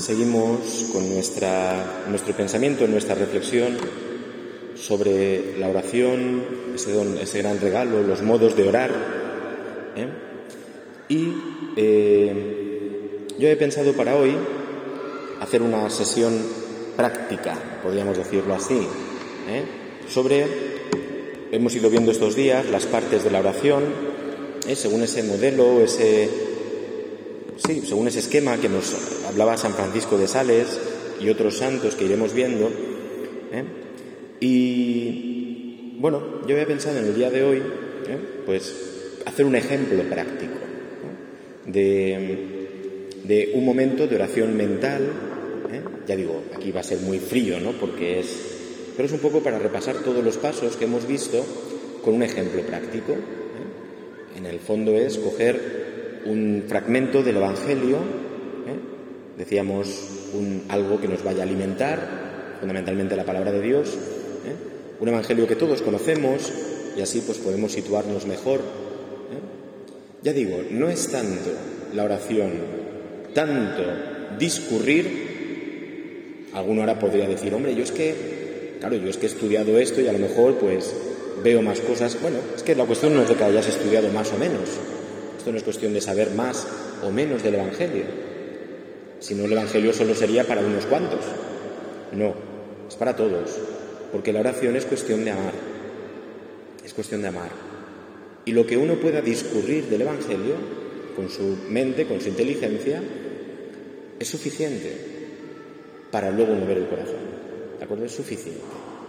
Seguimos 0.00 0.90
con 0.92 1.12
nuestra, 1.12 2.04
nuestro 2.08 2.34
pensamiento, 2.34 2.86
nuestra 2.86 3.16
reflexión 3.16 3.76
sobre 4.76 5.58
la 5.58 5.68
oración, 5.68 6.44
ese, 6.74 7.38
gran 7.38 7.60
regalo, 7.60 8.02
los 8.02 8.22
modos 8.22 8.56
de 8.56 8.68
orar. 8.68 8.90
¿eh? 9.96 10.08
Y 11.08 11.34
eh, 11.76 13.26
yo 13.38 13.48
he 13.48 13.56
pensado 13.56 13.92
para 13.94 14.14
hoy 14.14 14.36
hacer 15.40 15.62
una 15.62 15.90
sesión 15.90 16.42
práctica, 16.96 17.80
podríamos 17.82 18.16
decirlo 18.16 18.54
así, 18.54 18.78
¿eh? 19.48 19.64
sobre, 20.08 20.46
hemos 21.50 21.74
ido 21.74 21.90
viendo 21.90 22.12
estos 22.12 22.36
días 22.36 22.70
las 22.70 22.86
partes 22.86 23.24
de 23.24 23.32
la 23.32 23.40
oración, 23.40 23.82
según 24.74 25.02
ese 25.02 25.24
modelo, 25.24 25.80
ese, 25.80 26.47
sí, 27.66 27.82
según 27.84 28.08
ese 28.08 28.20
esquema 28.20 28.56
que 28.58 28.68
nos 28.68 28.94
hablaba 29.26 29.56
San 29.56 29.74
Francisco 29.74 30.16
de 30.16 30.28
Sales 30.28 30.78
y 31.20 31.28
otros 31.28 31.56
santos 31.56 31.94
que 31.94 32.04
iremos 32.04 32.32
viendo. 32.32 32.70
¿eh? 33.52 33.64
Y 34.40 35.98
bueno, 35.98 36.46
yo 36.46 36.54
había 36.54 36.66
pensado 36.66 36.98
en 36.98 37.06
el 37.06 37.14
día 37.14 37.30
de 37.30 37.42
hoy, 37.42 37.58
¿eh? 37.58 38.18
pues 38.46 39.20
hacer 39.26 39.44
un 39.44 39.56
ejemplo 39.56 40.02
práctico 40.04 40.58
de, 41.66 43.16
de, 43.24 43.52
un 43.54 43.64
momento 43.64 44.06
de 44.06 44.16
oración 44.16 44.56
mental. 44.56 45.02
¿eh? 45.72 45.82
Ya 46.06 46.16
digo, 46.16 46.44
aquí 46.54 46.70
va 46.70 46.80
a 46.80 46.84
ser 46.84 46.98
muy 47.00 47.18
frío, 47.18 47.60
¿no? 47.60 47.72
Porque 47.72 48.20
es, 48.20 48.92
pero 48.96 49.06
es 49.06 49.12
un 49.12 49.20
poco 49.20 49.40
para 49.42 49.58
repasar 49.58 49.96
todos 49.96 50.24
los 50.24 50.38
pasos 50.38 50.76
que 50.76 50.84
hemos 50.84 51.06
visto 51.06 51.44
con 52.02 52.14
un 52.14 52.22
ejemplo 52.22 52.62
práctico. 52.62 53.14
En 54.36 54.46
el 54.46 54.60
fondo 54.60 54.94
es 54.94 55.18
coger 55.18 55.87
un 56.26 56.64
fragmento 56.68 57.22
del 57.22 57.36
Evangelio, 57.36 57.96
¿eh? 57.96 58.78
decíamos 59.36 59.88
algo 60.68 61.00
que 61.00 61.08
nos 61.08 61.24
vaya 61.24 61.40
a 61.40 61.46
alimentar, 61.46 62.56
fundamentalmente 62.60 63.16
la 63.16 63.24
palabra 63.24 63.52
de 63.52 63.62
Dios, 63.62 63.94
¿eh? 63.94 65.00
un 65.00 65.08
Evangelio 65.08 65.46
que 65.46 65.56
todos 65.56 65.82
conocemos 65.82 66.52
y 66.96 67.00
así 67.00 67.20
pues 67.20 67.38
podemos 67.38 67.72
situarnos 67.72 68.26
mejor. 68.26 68.60
¿eh? 68.60 70.22
Ya 70.22 70.32
digo, 70.32 70.62
no 70.70 70.88
es 70.88 71.08
tanto 71.08 71.50
la 71.94 72.04
oración, 72.04 72.52
tanto 73.34 73.82
discurrir, 74.38 76.48
alguno 76.52 76.80
ahora 76.80 76.98
podría 76.98 77.28
decir, 77.28 77.54
hombre, 77.54 77.74
yo 77.74 77.84
es 77.84 77.92
que, 77.92 78.76
claro, 78.80 78.96
yo 78.96 79.08
es 79.08 79.16
que 79.16 79.26
he 79.26 79.28
estudiado 79.28 79.78
esto 79.78 80.00
y 80.00 80.08
a 80.08 80.12
lo 80.12 80.18
mejor 80.18 80.56
pues 80.56 80.92
veo 81.42 81.62
más 81.62 81.80
cosas. 81.80 82.20
Bueno, 82.20 82.38
es 82.54 82.62
que 82.62 82.74
la 82.74 82.84
cuestión 82.84 83.14
no 83.14 83.22
es 83.22 83.28
de 83.28 83.34
que 83.34 83.44
hayas 83.44 83.68
estudiado 83.68 84.08
más 84.10 84.32
o 84.32 84.38
menos, 84.38 84.68
no 85.52 85.58
es 85.58 85.64
cuestión 85.64 85.92
de 85.92 86.00
saber 86.00 86.30
más 86.30 86.66
o 87.02 87.10
menos 87.10 87.42
del 87.42 87.54
Evangelio. 87.54 88.04
Si 89.20 89.34
no, 89.34 89.44
el 89.44 89.52
Evangelio 89.52 89.92
solo 89.92 90.14
sería 90.14 90.44
para 90.44 90.60
unos 90.60 90.86
cuantos. 90.86 91.20
No, 92.12 92.34
es 92.88 92.94
para 92.96 93.16
todos. 93.16 93.58
Porque 94.12 94.32
la 94.32 94.40
oración 94.40 94.76
es 94.76 94.84
cuestión 94.84 95.24
de 95.24 95.32
amar. 95.32 95.52
Es 96.84 96.94
cuestión 96.94 97.22
de 97.22 97.28
amar. 97.28 97.50
Y 98.44 98.52
lo 98.52 98.66
que 98.66 98.76
uno 98.76 98.94
pueda 98.94 99.20
discurrir 99.20 99.86
del 99.86 100.02
Evangelio, 100.02 100.54
con 101.16 101.28
su 101.28 101.58
mente, 101.68 102.06
con 102.06 102.20
su 102.20 102.28
inteligencia, 102.28 103.02
es 104.18 104.28
suficiente 104.28 104.96
para 106.10 106.30
luego 106.30 106.54
mover 106.54 106.78
el 106.78 106.88
corazón. 106.88 107.38
¿De 107.78 107.84
acuerdo? 107.84 108.04
Es 108.04 108.12
suficiente. 108.12 108.62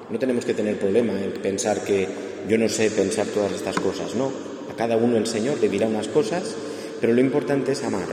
No 0.09 0.19
tenemos 0.19 0.43
que 0.43 0.53
tener 0.53 0.77
problema 0.77 1.13
en 1.13 1.31
pensar 1.33 1.83
que 1.83 2.07
yo 2.47 2.57
no 2.57 2.67
sé 2.67 2.89
pensar 2.89 3.27
todas 3.27 3.53
estas 3.53 3.79
cosas, 3.79 4.15
no 4.15 4.48
cada 4.75 4.97
uno 4.97 5.17
el 5.17 5.27
Señor 5.27 5.59
le 5.59 5.69
dirá 5.69 5.87
unas 5.87 6.07
cosas, 6.07 6.55
pero 7.01 7.13
lo 7.13 7.21
importante 7.21 7.71
es 7.71 7.83
amar. 7.83 8.07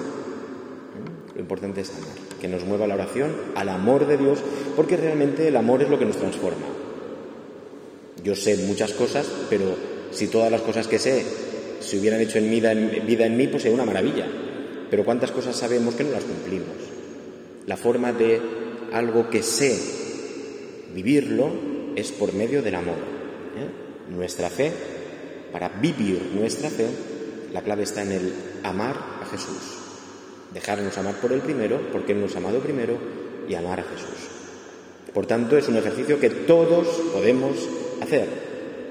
Lo 1.34 1.40
importante 1.40 1.82
es 1.82 1.90
amar, 1.90 2.16
que 2.40 2.48
nos 2.48 2.64
mueva 2.64 2.86
la 2.86 2.94
oración 2.94 3.34
al 3.54 3.68
amor 3.68 4.06
de 4.06 4.16
Dios, 4.16 4.38
porque 4.74 4.96
realmente 4.96 5.48
el 5.48 5.56
amor 5.56 5.82
es 5.82 5.90
lo 5.90 5.98
que 5.98 6.06
nos 6.06 6.16
transforma. 6.16 6.66
Yo 8.22 8.34
sé 8.34 8.56
muchas 8.66 8.92
cosas, 8.92 9.26
pero 9.50 9.76
si 10.10 10.28
todas 10.28 10.50
las 10.50 10.62
cosas 10.62 10.88
que 10.88 10.98
sé 10.98 11.24
se 11.80 11.98
hubieran 11.98 12.20
hecho 12.20 12.38
en 12.38 12.50
vida, 12.50 12.72
en 12.72 13.06
vida 13.06 13.26
en 13.26 13.36
mí, 13.36 13.48
pues 13.48 13.62
sería 13.62 13.76
una 13.76 13.84
maravilla. 13.84 14.26
Pero 14.90 15.04
cuántas 15.04 15.30
cosas 15.30 15.56
sabemos 15.56 15.94
que 15.94 16.04
no 16.04 16.10
las 16.10 16.24
cumplimos. 16.24 16.74
La 17.66 17.76
forma 17.76 18.12
de 18.12 18.40
algo 18.92 19.28
que 19.28 19.42
sé 19.42 19.78
vivirlo 20.94 21.50
es 21.96 22.12
por 22.12 22.32
medio 22.32 22.62
del 22.62 22.76
amor. 22.76 22.94
¿eh? 22.94 24.12
Nuestra 24.14 24.48
fe 24.48 24.72
para 25.52 25.68
vivir 25.68 26.32
nuestra 26.34 26.70
fe, 26.70 26.86
la 27.52 27.62
clave 27.62 27.84
está 27.84 28.02
en 28.02 28.12
el 28.12 28.32
amar 28.62 28.96
a 29.22 29.26
Jesús. 29.26 29.78
Dejarnos 30.52 30.96
amar 30.98 31.14
por 31.16 31.32
Él 31.32 31.40
primero, 31.40 31.80
porque 31.92 32.12
Él 32.12 32.20
nos 32.20 32.34
ha 32.34 32.38
amado 32.38 32.60
primero, 32.60 32.98
y 33.48 33.54
amar 33.54 33.80
a 33.80 33.84
Jesús. 33.84 34.28
Por 35.12 35.26
tanto, 35.26 35.56
es 35.56 35.68
un 35.68 35.76
ejercicio 35.76 36.20
que 36.20 36.30
todos 36.30 36.86
podemos 37.12 37.68
hacer. 38.02 38.28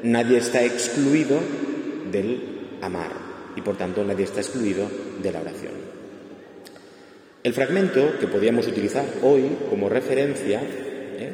Nadie 0.03 0.37
está 0.37 0.63
excluido 0.63 1.39
del 2.11 2.77
amar 2.81 3.11
y 3.55 3.61
por 3.61 3.77
tanto 3.77 4.03
nadie 4.03 4.25
está 4.25 4.41
excluido 4.41 4.89
de 5.21 5.31
la 5.31 5.41
oración. 5.41 5.73
El 7.43 7.53
fragmento 7.53 8.19
que 8.19 8.27
podíamos 8.27 8.67
utilizar 8.67 9.05
hoy 9.21 9.43
como 9.69 9.87
referencia, 9.87 10.61
¿eh? 10.63 11.29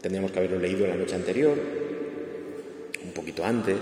tendríamos 0.00 0.32
que 0.32 0.38
haberlo 0.38 0.58
leído 0.58 0.86
la 0.86 0.96
noche 0.96 1.14
anterior, 1.14 1.56
un 3.10 3.14
poquito 3.14 3.44
antes, 3.44 3.78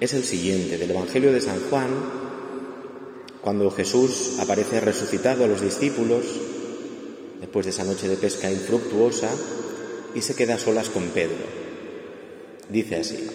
es 0.00 0.14
el 0.14 0.24
siguiente, 0.24 0.78
del 0.78 0.90
Evangelio 0.90 1.32
de 1.32 1.40
San 1.40 1.60
Juan, 1.68 1.88
cuando 3.42 3.70
Jesús 3.70 4.38
aparece 4.40 4.80
resucitado 4.80 5.44
a 5.44 5.46
los 5.46 5.60
discípulos, 5.60 6.24
después 7.40 7.66
de 7.66 7.72
esa 7.72 7.84
noche 7.84 8.08
de 8.08 8.16
pesca 8.16 8.50
infructuosa, 8.50 9.30
y 10.14 10.22
se 10.22 10.34
queda 10.34 10.58
solas 10.58 10.88
con 10.88 11.04
Pedro. 11.10 11.44
Dice 12.70 12.96
así, 12.96 13.26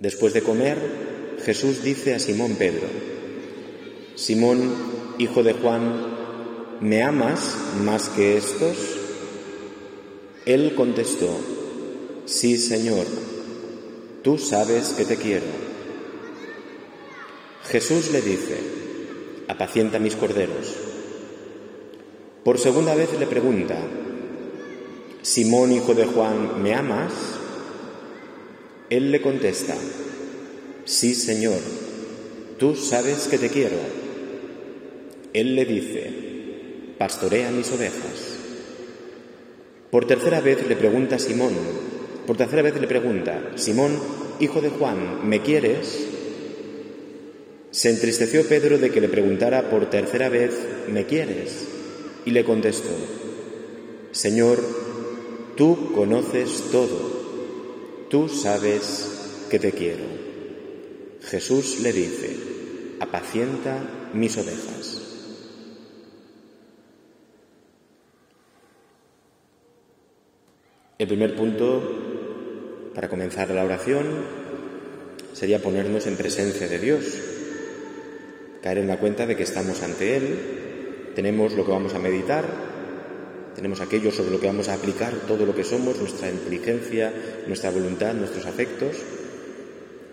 después 0.00 0.34
de 0.34 0.42
comer, 0.42 0.78
Jesús 1.44 1.82
dice 1.82 2.14
a 2.14 2.18
Simón 2.18 2.56
Pedro, 2.56 2.88
Simón, 4.16 4.74
hijo 5.18 5.44
de 5.44 5.52
Juan, 5.52 6.78
¿me 6.80 7.02
amas 7.02 7.56
más 7.84 8.08
que 8.08 8.36
estos? 8.36 8.76
Él 10.46 10.74
contestó, 10.74 11.53
Sí, 12.26 12.56
Señor, 12.56 13.06
tú 14.22 14.38
sabes 14.38 14.94
que 14.96 15.04
te 15.04 15.16
quiero. 15.16 15.44
Jesús 17.68 18.10
le 18.12 18.22
dice, 18.22 18.56
apacienta 19.46 19.98
mis 19.98 20.16
corderos. 20.16 20.74
Por 22.42 22.58
segunda 22.58 22.94
vez 22.94 23.10
le 23.18 23.26
pregunta, 23.26 23.76
Simón, 25.20 25.72
hijo 25.72 25.94
de 25.94 26.06
Juan, 26.06 26.62
¿me 26.62 26.74
amas? 26.74 27.12
Él 28.88 29.10
le 29.10 29.20
contesta, 29.20 29.74
sí, 30.86 31.14
Señor, 31.14 31.58
tú 32.58 32.74
sabes 32.74 33.28
que 33.28 33.36
te 33.36 33.50
quiero. 33.50 33.76
Él 35.34 35.56
le 35.56 35.66
dice, 35.66 36.10
pastorea 36.96 37.50
mis 37.50 37.70
ovejas. 37.70 38.38
Por 39.90 40.06
tercera 40.06 40.40
vez 40.40 40.66
le 40.66 40.76
pregunta 40.76 41.18
Simón, 41.18 41.52
por 42.26 42.36
tercera 42.36 42.62
vez 42.62 42.80
le 42.80 42.86
pregunta, 42.86 43.52
Simón, 43.56 43.98
hijo 44.40 44.60
de 44.60 44.70
Juan, 44.70 45.28
¿me 45.28 45.42
quieres? 45.42 46.08
Se 47.70 47.90
entristeció 47.90 48.46
Pedro 48.46 48.78
de 48.78 48.90
que 48.90 49.00
le 49.00 49.08
preguntara 49.08 49.68
por 49.68 49.90
tercera 49.90 50.28
vez, 50.28 50.54
¿me 50.88 51.06
quieres? 51.06 51.66
Y 52.24 52.30
le 52.30 52.44
contestó, 52.44 52.94
Señor, 54.12 54.58
tú 55.56 55.92
conoces 55.92 56.70
todo, 56.70 58.06
tú 58.08 58.28
sabes 58.28 59.46
que 59.50 59.58
te 59.58 59.72
quiero. 59.72 60.04
Jesús 61.22 61.80
le 61.80 61.92
dice, 61.92 62.36
apacienta 63.00 64.10
mis 64.14 64.36
ovejas. 64.38 65.00
El 70.96 71.08
primer 71.08 71.34
punto 71.34 72.13
para 72.94 73.08
comenzar 73.08 73.50
la 73.50 73.64
oración 73.64 74.04
sería 75.32 75.60
ponernos 75.60 76.06
en 76.06 76.16
presencia 76.16 76.68
de 76.68 76.78
Dios, 76.78 77.04
caer 78.62 78.78
en 78.78 78.88
la 78.88 78.98
cuenta 78.98 79.26
de 79.26 79.36
que 79.36 79.42
estamos 79.42 79.82
ante 79.82 80.16
Él, 80.16 80.38
tenemos 81.14 81.52
lo 81.54 81.64
que 81.64 81.72
vamos 81.72 81.94
a 81.94 81.98
meditar, 81.98 82.44
tenemos 83.56 83.80
aquello 83.80 84.10
sobre 84.10 84.30
lo 84.30 84.40
que 84.40 84.46
vamos 84.46 84.68
a 84.68 84.74
aplicar 84.74 85.12
todo 85.26 85.44
lo 85.44 85.54
que 85.54 85.64
somos, 85.64 85.98
nuestra 85.98 86.30
inteligencia, 86.30 87.12
nuestra 87.46 87.70
voluntad, 87.70 88.14
nuestros 88.14 88.46
afectos, 88.46 88.96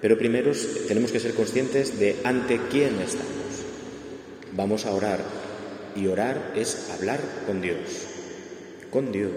pero 0.02 0.18
primero 0.18 0.52
tenemos 0.88 1.12
que 1.12 1.20
ser 1.20 1.34
conscientes 1.36 2.00
de 2.00 2.18
ante 2.24 2.60
quién 2.72 3.00
estamos. 3.00 3.32
Vamos 4.54 4.86
a 4.86 4.92
orar 4.92 5.20
y 5.96 6.08
orar 6.08 6.54
es 6.56 6.90
hablar 6.90 7.20
con 7.46 7.62
Dios, 7.62 7.78
con 8.90 9.12
Dios, 9.12 9.32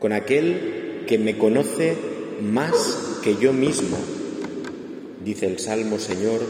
con 0.00 0.12
aquel 0.12 0.87
que 1.08 1.18
me 1.18 1.38
conoce 1.38 1.96
más 2.42 3.20
que 3.24 3.36
yo 3.36 3.54
mismo. 3.54 3.96
Dice 5.24 5.46
el 5.46 5.58
Salmo, 5.58 5.98
Señor, 5.98 6.42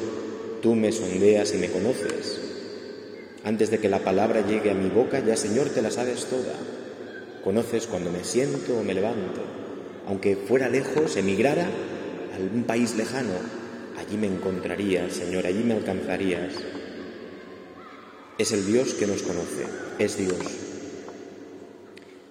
tú 0.60 0.75
me 0.75 0.90
sondeas 0.90 1.55
y 1.55 1.58
me 1.58 1.70
conoces. 1.70 2.40
Antes 3.44 3.70
de 3.70 3.78
que 3.78 3.88
la 3.88 4.00
palabra 4.00 4.44
llegue 4.44 4.72
a 4.72 4.75
mi 4.75 4.90
boca, 4.90 5.25
ya 5.25 5.37
Señor 5.37 5.69
te 5.70 5.81
la 5.81 5.93
sabes 5.93 6.26
toda. 6.26 6.55
Conoces 7.44 7.87
cuando 7.87 8.10
me 8.10 8.25
siento 8.25 8.76
o 8.76 8.82
me 8.82 8.94
levanto. 8.94 9.40
Aunque 10.08 10.34
fuera 10.34 10.69
lejos, 10.69 11.16
emigrara 11.16 11.69
a 12.32 12.37
algún 12.37 12.64
país 12.64 12.96
lejano, 12.96 13.34
allí 13.96 14.16
me 14.16 14.26
encontrarías, 14.26 15.12
Señor, 15.12 15.46
allí 15.46 15.62
me 15.62 15.75
alcanzarías. 15.75 16.55
Es 18.38 18.50
el 18.50 18.66
Dios 18.66 18.94
que 18.94 19.06
nos 19.06 19.22
conoce, 19.22 19.66
es 20.00 20.19
Dios. 20.19 20.38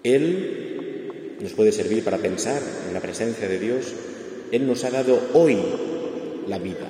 Él 0.03 0.66
nos 1.47 1.55
puede 1.55 1.71
servir 1.71 2.03
para 2.03 2.17
pensar 2.17 2.61
en 2.89 2.93
la 2.93 2.99
presencia 2.99 3.47
de 3.47 3.57
Dios. 3.57 3.93
Él 4.51 4.67
nos 4.67 4.83
ha 4.83 4.89
dado 4.89 5.17
hoy 5.33 5.57
la 6.45 6.59
vida. 6.59 6.89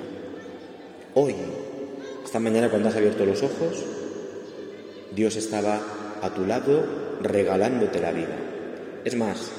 Hoy. 1.14 1.36
Esta 2.24 2.40
mañana 2.40 2.68
cuando 2.68 2.88
has 2.88 2.96
abierto 2.96 3.24
los 3.24 3.44
ojos, 3.44 3.84
Dios 5.14 5.36
estaba 5.36 5.80
a 6.20 6.34
tu 6.34 6.44
lado 6.44 6.84
regalándote 7.22 8.00
la 8.00 8.10
vida. 8.10 8.36
Es 9.04 9.14
más, 9.14 9.52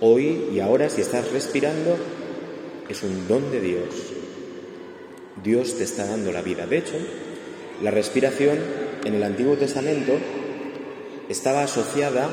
hoy 0.00 0.48
y 0.52 0.58
ahora 0.58 0.90
si 0.90 1.00
estás 1.00 1.30
respirando, 1.30 1.96
es 2.88 3.04
un 3.04 3.28
don 3.28 3.52
de 3.52 3.60
Dios. 3.60 3.94
Dios 5.44 5.78
te 5.78 5.84
está 5.84 6.06
dando 6.06 6.32
la 6.32 6.42
vida. 6.42 6.66
De 6.66 6.78
hecho, 6.78 6.96
la 7.84 7.92
respiración 7.92 8.58
en 9.04 9.14
el 9.14 9.22
Antiguo 9.22 9.54
Testamento 9.54 10.14
estaba 11.28 11.62
asociada 11.62 12.28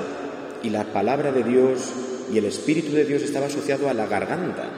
y 0.64 0.72
la 0.72 0.86
palabra 0.86 1.32
de 1.32 1.44
Dios 1.44 1.94
y 2.32 2.38
el 2.38 2.46
Espíritu 2.46 2.92
de 2.92 3.06
Dios 3.06 3.22
estaba 3.22 3.48
asociado 3.48 3.90
a 3.90 3.94
la 3.94 4.08
garganta. 4.08 4.70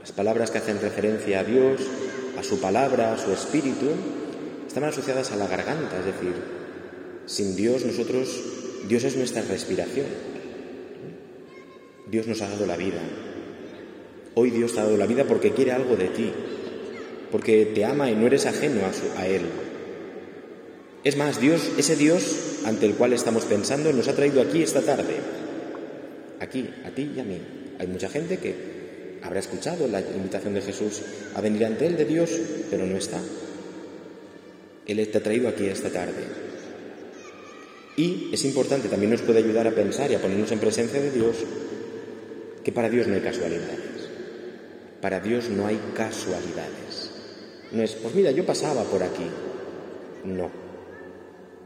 Las 0.00 0.12
palabras 0.12 0.50
que 0.50 0.58
hacen 0.58 0.80
referencia 0.80 1.40
a 1.40 1.44
Dios, 1.44 1.80
a 2.38 2.42
su 2.42 2.60
palabra, 2.60 3.12
a 3.12 3.18
su 3.18 3.32
Espíritu, 3.32 3.86
estaban 4.66 4.90
asociadas 4.90 5.32
a 5.32 5.36
la 5.36 5.46
garganta, 5.46 5.98
es 5.98 6.06
decir, 6.06 6.34
sin 7.26 7.56
Dios 7.56 7.84
nosotros, 7.84 8.28
Dios 8.88 9.04
es 9.04 9.16
nuestra 9.16 9.42
respiración. 9.42 10.06
Dios 12.08 12.26
nos 12.26 12.40
ha 12.42 12.48
dado 12.48 12.66
la 12.66 12.76
vida. 12.76 13.00
Hoy 14.34 14.50
Dios 14.50 14.74
te 14.74 14.80
ha 14.80 14.84
dado 14.84 14.96
la 14.96 15.06
vida 15.06 15.24
porque 15.24 15.52
quiere 15.52 15.72
algo 15.72 15.96
de 15.96 16.08
ti, 16.08 16.32
porque 17.32 17.66
te 17.66 17.84
ama 17.84 18.10
y 18.10 18.14
no 18.14 18.26
eres 18.26 18.46
ajeno 18.46 18.80
a, 18.84 19.20
a 19.20 19.26
Él. 19.26 19.42
Es 21.02 21.16
más, 21.16 21.40
Dios, 21.40 21.70
ese 21.78 21.96
Dios 21.96 22.60
ante 22.64 22.86
el 22.86 22.94
cual 22.94 23.12
estamos 23.12 23.44
pensando, 23.44 23.92
nos 23.92 24.08
ha 24.08 24.14
traído 24.14 24.42
aquí 24.42 24.62
esta 24.62 24.82
tarde. 24.82 25.16
Aquí, 26.46 26.70
a 26.84 26.90
ti 26.90 27.10
y 27.16 27.18
a 27.18 27.24
mí. 27.24 27.40
Hay 27.80 27.88
mucha 27.88 28.08
gente 28.08 28.38
que 28.38 29.18
habrá 29.22 29.40
escuchado 29.40 29.88
la 29.88 30.00
invitación 30.00 30.54
de 30.54 30.62
Jesús 30.62 31.02
a 31.34 31.40
venir 31.40 31.64
ante 31.66 31.86
Él 31.86 31.96
de 31.96 32.04
Dios, 32.04 32.30
pero 32.70 32.86
no 32.86 32.96
está. 32.96 33.20
Él 34.86 35.08
te 35.08 35.18
ha 35.18 35.22
traído 35.22 35.48
aquí 35.48 35.66
esta 35.66 35.90
tarde. 35.90 36.22
Y 37.96 38.30
es 38.32 38.44
importante, 38.44 38.88
también 38.88 39.10
nos 39.10 39.22
puede 39.22 39.40
ayudar 39.40 39.66
a 39.66 39.72
pensar 39.72 40.08
y 40.10 40.14
a 40.14 40.20
ponernos 40.20 40.52
en 40.52 40.60
presencia 40.60 41.00
de 41.00 41.10
Dios, 41.10 41.36
que 42.62 42.70
para 42.70 42.88
Dios 42.88 43.08
no 43.08 43.14
hay 43.14 43.22
casualidades. 43.22 44.08
Para 45.00 45.18
Dios 45.18 45.48
no 45.48 45.66
hay 45.66 45.80
casualidades. 45.96 47.10
No 47.72 47.82
es, 47.82 47.92
pues 47.94 48.14
mira, 48.14 48.30
yo 48.30 48.46
pasaba 48.46 48.84
por 48.84 49.02
aquí. 49.02 49.26
No. 50.24 50.50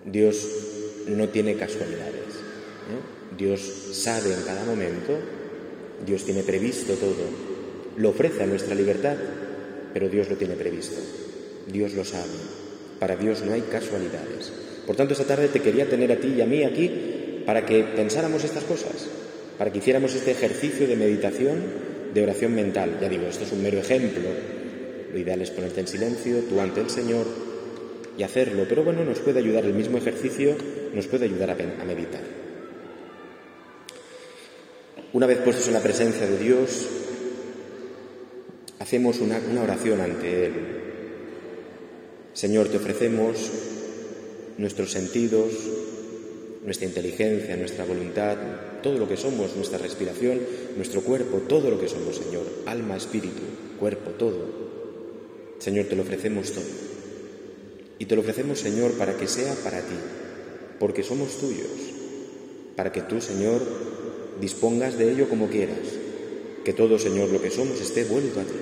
Dios 0.06 0.48
no 1.08 1.28
tiene 1.28 1.56
casualidades. 1.56 2.14
¿eh? 2.14 3.19
Dios 3.36 3.60
sabe 3.92 4.32
en 4.32 4.42
cada 4.42 4.64
momento, 4.64 5.18
Dios 6.04 6.24
tiene 6.24 6.42
previsto 6.42 6.94
todo. 6.94 7.50
Lo 7.96 8.10
ofrece 8.10 8.42
a 8.42 8.46
nuestra 8.46 8.74
libertad, 8.74 9.16
pero 9.92 10.08
Dios 10.08 10.28
lo 10.28 10.36
tiene 10.36 10.54
previsto. 10.54 11.00
Dios 11.70 11.94
lo 11.94 12.04
sabe. 12.04 12.30
Para 12.98 13.16
Dios 13.16 13.42
no 13.42 13.52
hay 13.52 13.62
casualidades. 13.62 14.52
Por 14.86 14.96
tanto, 14.96 15.12
esta 15.12 15.24
tarde 15.24 15.48
te 15.48 15.60
quería 15.60 15.88
tener 15.88 16.12
a 16.12 16.16
ti 16.16 16.34
y 16.36 16.40
a 16.40 16.46
mí 16.46 16.64
aquí 16.64 17.42
para 17.46 17.64
que 17.64 17.82
pensáramos 17.82 18.44
estas 18.44 18.64
cosas, 18.64 19.08
para 19.58 19.72
que 19.72 19.78
hiciéramos 19.78 20.14
este 20.14 20.32
ejercicio 20.32 20.86
de 20.86 20.96
meditación, 20.96 21.58
de 22.12 22.22
oración 22.22 22.54
mental. 22.54 22.98
Ya 23.00 23.08
digo, 23.08 23.26
esto 23.26 23.44
es 23.44 23.52
un 23.52 23.62
mero 23.62 23.78
ejemplo. 23.78 24.28
Lo 25.12 25.18
ideal 25.18 25.40
es 25.42 25.50
ponerte 25.50 25.80
en 25.80 25.88
silencio, 25.88 26.40
tú 26.48 26.60
ante 26.60 26.80
el 26.80 26.90
Señor, 26.90 27.26
y 28.16 28.22
hacerlo. 28.22 28.66
Pero 28.68 28.84
bueno, 28.84 29.04
nos 29.04 29.18
puede 29.20 29.40
ayudar 29.40 29.64
el 29.64 29.74
mismo 29.74 29.98
ejercicio, 29.98 30.54
nos 30.94 31.06
puede 31.06 31.24
ayudar 31.24 31.50
a, 31.50 31.84
meditar. 31.84 32.39
Una 35.12 35.26
vez 35.26 35.38
puestos 35.38 35.66
en 35.66 35.74
la 35.74 35.82
presencia 35.82 36.24
de 36.24 36.38
Dios, 36.38 36.86
hacemos 38.78 39.18
una, 39.18 39.40
oración 39.60 40.00
ante 40.00 40.46
Él. 40.46 40.52
Señor, 42.32 42.68
te 42.68 42.76
ofrecemos 42.76 43.50
nuestros 44.56 44.92
sentidos, 44.92 45.52
nuestra 46.64 46.86
inteligencia, 46.86 47.56
nuestra 47.56 47.84
voluntad, 47.84 48.36
todo 48.84 48.98
lo 48.98 49.08
que 49.08 49.16
somos, 49.16 49.56
nuestra 49.56 49.78
respiración, 49.78 50.38
nuestro 50.76 51.00
cuerpo, 51.00 51.38
todo 51.38 51.70
lo 51.70 51.80
que 51.80 51.88
somos, 51.88 52.14
Señor, 52.14 52.44
alma, 52.66 52.96
espíritu, 52.96 53.42
cuerpo, 53.80 54.10
todo. 54.12 54.46
Señor, 55.58 55.86
te 55.86 55.96
lo 55.96 56.02
ofrecemos 56.02 56.52
todo. 56.52 56.64
Y 57.98 58.04
te 58.04 58.14
lo 58.14 58.20
ofrecemos, 58.20 58.60
Señor, 58.60 58.92
para 58.92 59.16
que 59.16 59.26
sea 59.26 59.54
para 59.64 59.80
ti, 59.80 59.96
porque 60.78 61.02
somos 61.02 61.36
tuyos, 61.38 61.66
para 62.76 62.92
que 62.92 63.02
tú, 63.02 63.20
Señor, 63.20 63.60
dispongas 64.40 64.98
de 64.98 65.12
ello 65.12 65.28
como 65.28 65.48
quieras, 65.48 65.78
que 66.64 66.72
todo, 66.72 66.98
Señor, 66.98 67.31
lo 67.31 67.40
que 67.40 67.50
somos 67.50 67.81
esté 67.81 68.04
vuelto 68.04 68.40
a 68.40 68.44
ti. 68.44 68.58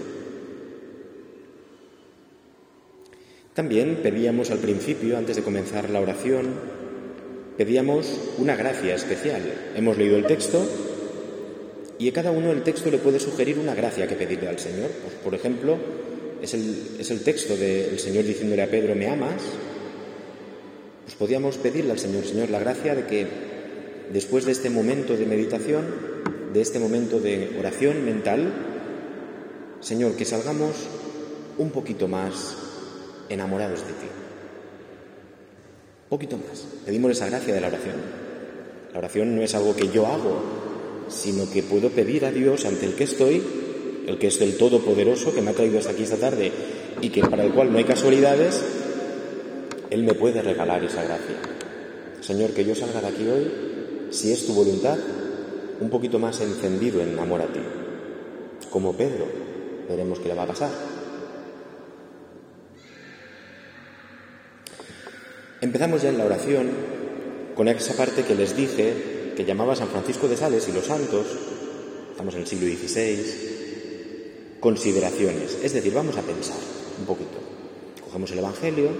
También 3.54 4.00
pedíamos 4.02 4.50
al 4.50 4.58
principio, 4.58 5.18
antes 5.18 5.36
de 5.36 5.42
comenzar 5.42 5.90
la 5.90 6.00
oración, 6.00 6.54
pedíamos 7.56 8.08
una 8.38 8.54
gracia 8.54 8.94
especial. 8.94 9.42
Hemos 9.74 9.98
leído 9.98 10.16
el 10.16 10.26
texto 10.26 10.64
y 11.98 12.08
a 12.08 12.12
cada 12.12 12.30
uno 12.30 12.52
el 12.52 12.62
texto 12.62 12.90
le 12.90 12.98
puede 12.98 13.18
sugerir 13.18 13.58
una 13.58 13.74
gracia 13.74 14.06
que 14.06 14.14
pedirle 14.14 14.48
al 14.48 14.60
Señor. 14.60 14.90
Pues, 15.02 15.14
por 15.24 15.34
ejemplo, 15.34 15.76
es 16.40 16.54
el, 16.54 17.20
texto 17.24 17.56
del 17.56 17.98
Señor 17.98 18.24
diciéndole 18.24 18.62
a 18.62 18.70
Pedro, 18.70 18.94
¿me 18.94 19.08
amas? 19.08 19.42
Pues 21.04 21.16
podíamos 21.16 21.56
pedirle 21.56 21.90
al 21.90 21.98
Señor, 21.98 22.24
Señor, 22.24 22.50
la 22.50 22.60
gracia 22.60 22.94
de 22.94 23.06
que 23.06 23.26
después 24.12 24.44
de 24.44 24.52
este 24.52 24.70
momento 24.70 25.16
de 25.16 25.26
meditación, 25.26 25.84
de 26.52 26.60
este 26.60 26.78
momento 26.78 27.20
de 27.20 27.56
oración 27.58 28.04
mental, 28.04 28.52
Señor, 29.80 30.16
que 30.16 30.24
salgamos 30.24 30.74
un 31.58 31.70
poquito 31.70 32.08
más 32.08 32.56
enamorados 33.28 33.80
de 33.80 33.92
ti. 33.92 34.06
Poquito 36.08 36.38
más. 36.38 36.66
Pedimos 36.86 37.12
esa 37.12 37.26
gracia 37.26 37.54
de 37.54 37.60
la 37.60 37.68
oración. 37.68 37.96
La 38.92 38.98
oración 38.98 39.36
no 39.36 39.42
es 39.42 39.54
algo 39.54 39.76
que 39.76 39.88
yo 39.88 40.06
hago, 40.06 40.40
sino 41.08 41.50
que 41.50 41.62
puedo 41.62 41.90
pedir 41.90 42.24
a 42.24 42.32
Dios 42.32 42.64
ante 42.64 42.86
el 42.86 42.94
que 42.94 43.04
estoy, 43.04 43.42
el 44.06 44.18
que 44.18 44.28
es 44.28 44.40
el 44.40 44.56
Todopoderoso, 44.56 45.34
que 45.34 45.42
me 45.42 45.50
ha 45.50 45.54
traído 45.54 45.78
hasta 45.78 45.92
aquí 45.92 46.04
esta 46.04 46.16
tarde 46.16 46.50
y 47.00 47.10
que 47.10 47.20
para 47.20 47.44
el 47.44 47.52
cual 47.52 47.70
no 47.70 47.78
hay 47.78 47.84
casualidades, 47.84 48.62
Él 49.90 50.02
me 50.02 50.14
puede 50.14 50.40
regalar 50.40 50.82
esa 50.82 51.04
gracia. 51.04 51.36
Señor, 52.20 52.50
que 52.50 52.64
yo 52.64 52.74
salga 52.74 53.00
de 53.00 53.06
aquí 53.06 53.28
hoy, 53.28 53.77
si 54.10 54.32
es 54.32 54.46
tu 54.46 54.54
voluntad, 54.54 54.98
un 55.80 55.90
poquito 55.90 56.18
más 56.18 56.40
encendido 56.40 57.00
en 57.00 57.18
amor 57.18 57.42
a 57.42 57.46
ti. 57.46 57.60
Como 58.70 58.94
Pedro, 58.94 59.26
veremos 59.88 60.18
qué 60.18 60.28
le 60.28 60.34
va 60.34 60.42
a 60.42 60.48
pasar. 60.48 60.70
Empezamos 65.60 66.02
ya 66.02 66.10
en 66.10 66.18
la 66.18 66.24
oración 66.24 66.70
con 67.56 67.66
esa 67.68 67.94
parte 67.94 68.22
que 68.22 68.34
les 68.34 68.56
dije 68.56 69.32
que 69.36 69.44
llamaba 69.44 69.74
San 69.74 69.88
Francisco 69.88 70.28
de 70.28 70.36
Sales 70.36 70.68
y 70.68 70.72
los 70.72 70.86
santos, 70.86 71.26
estamos 72.10 72.34
en 72.34 72.40
el 72.42 72.46
siglo 72.46 72.68
XVI, 72.68 74.58
consideraciones. 74.60 75.58
Es 75.62 75.72
decir, 75.72 75.92
vamos 75.94 76.16
a 76.16 76.22
pensar 76.22 76.58
un 76.98 77.06
poquito. 77.06 77.38
Cogemos 78.04 78.30
el 78.32 78.38
Evangelio 78.38 78.90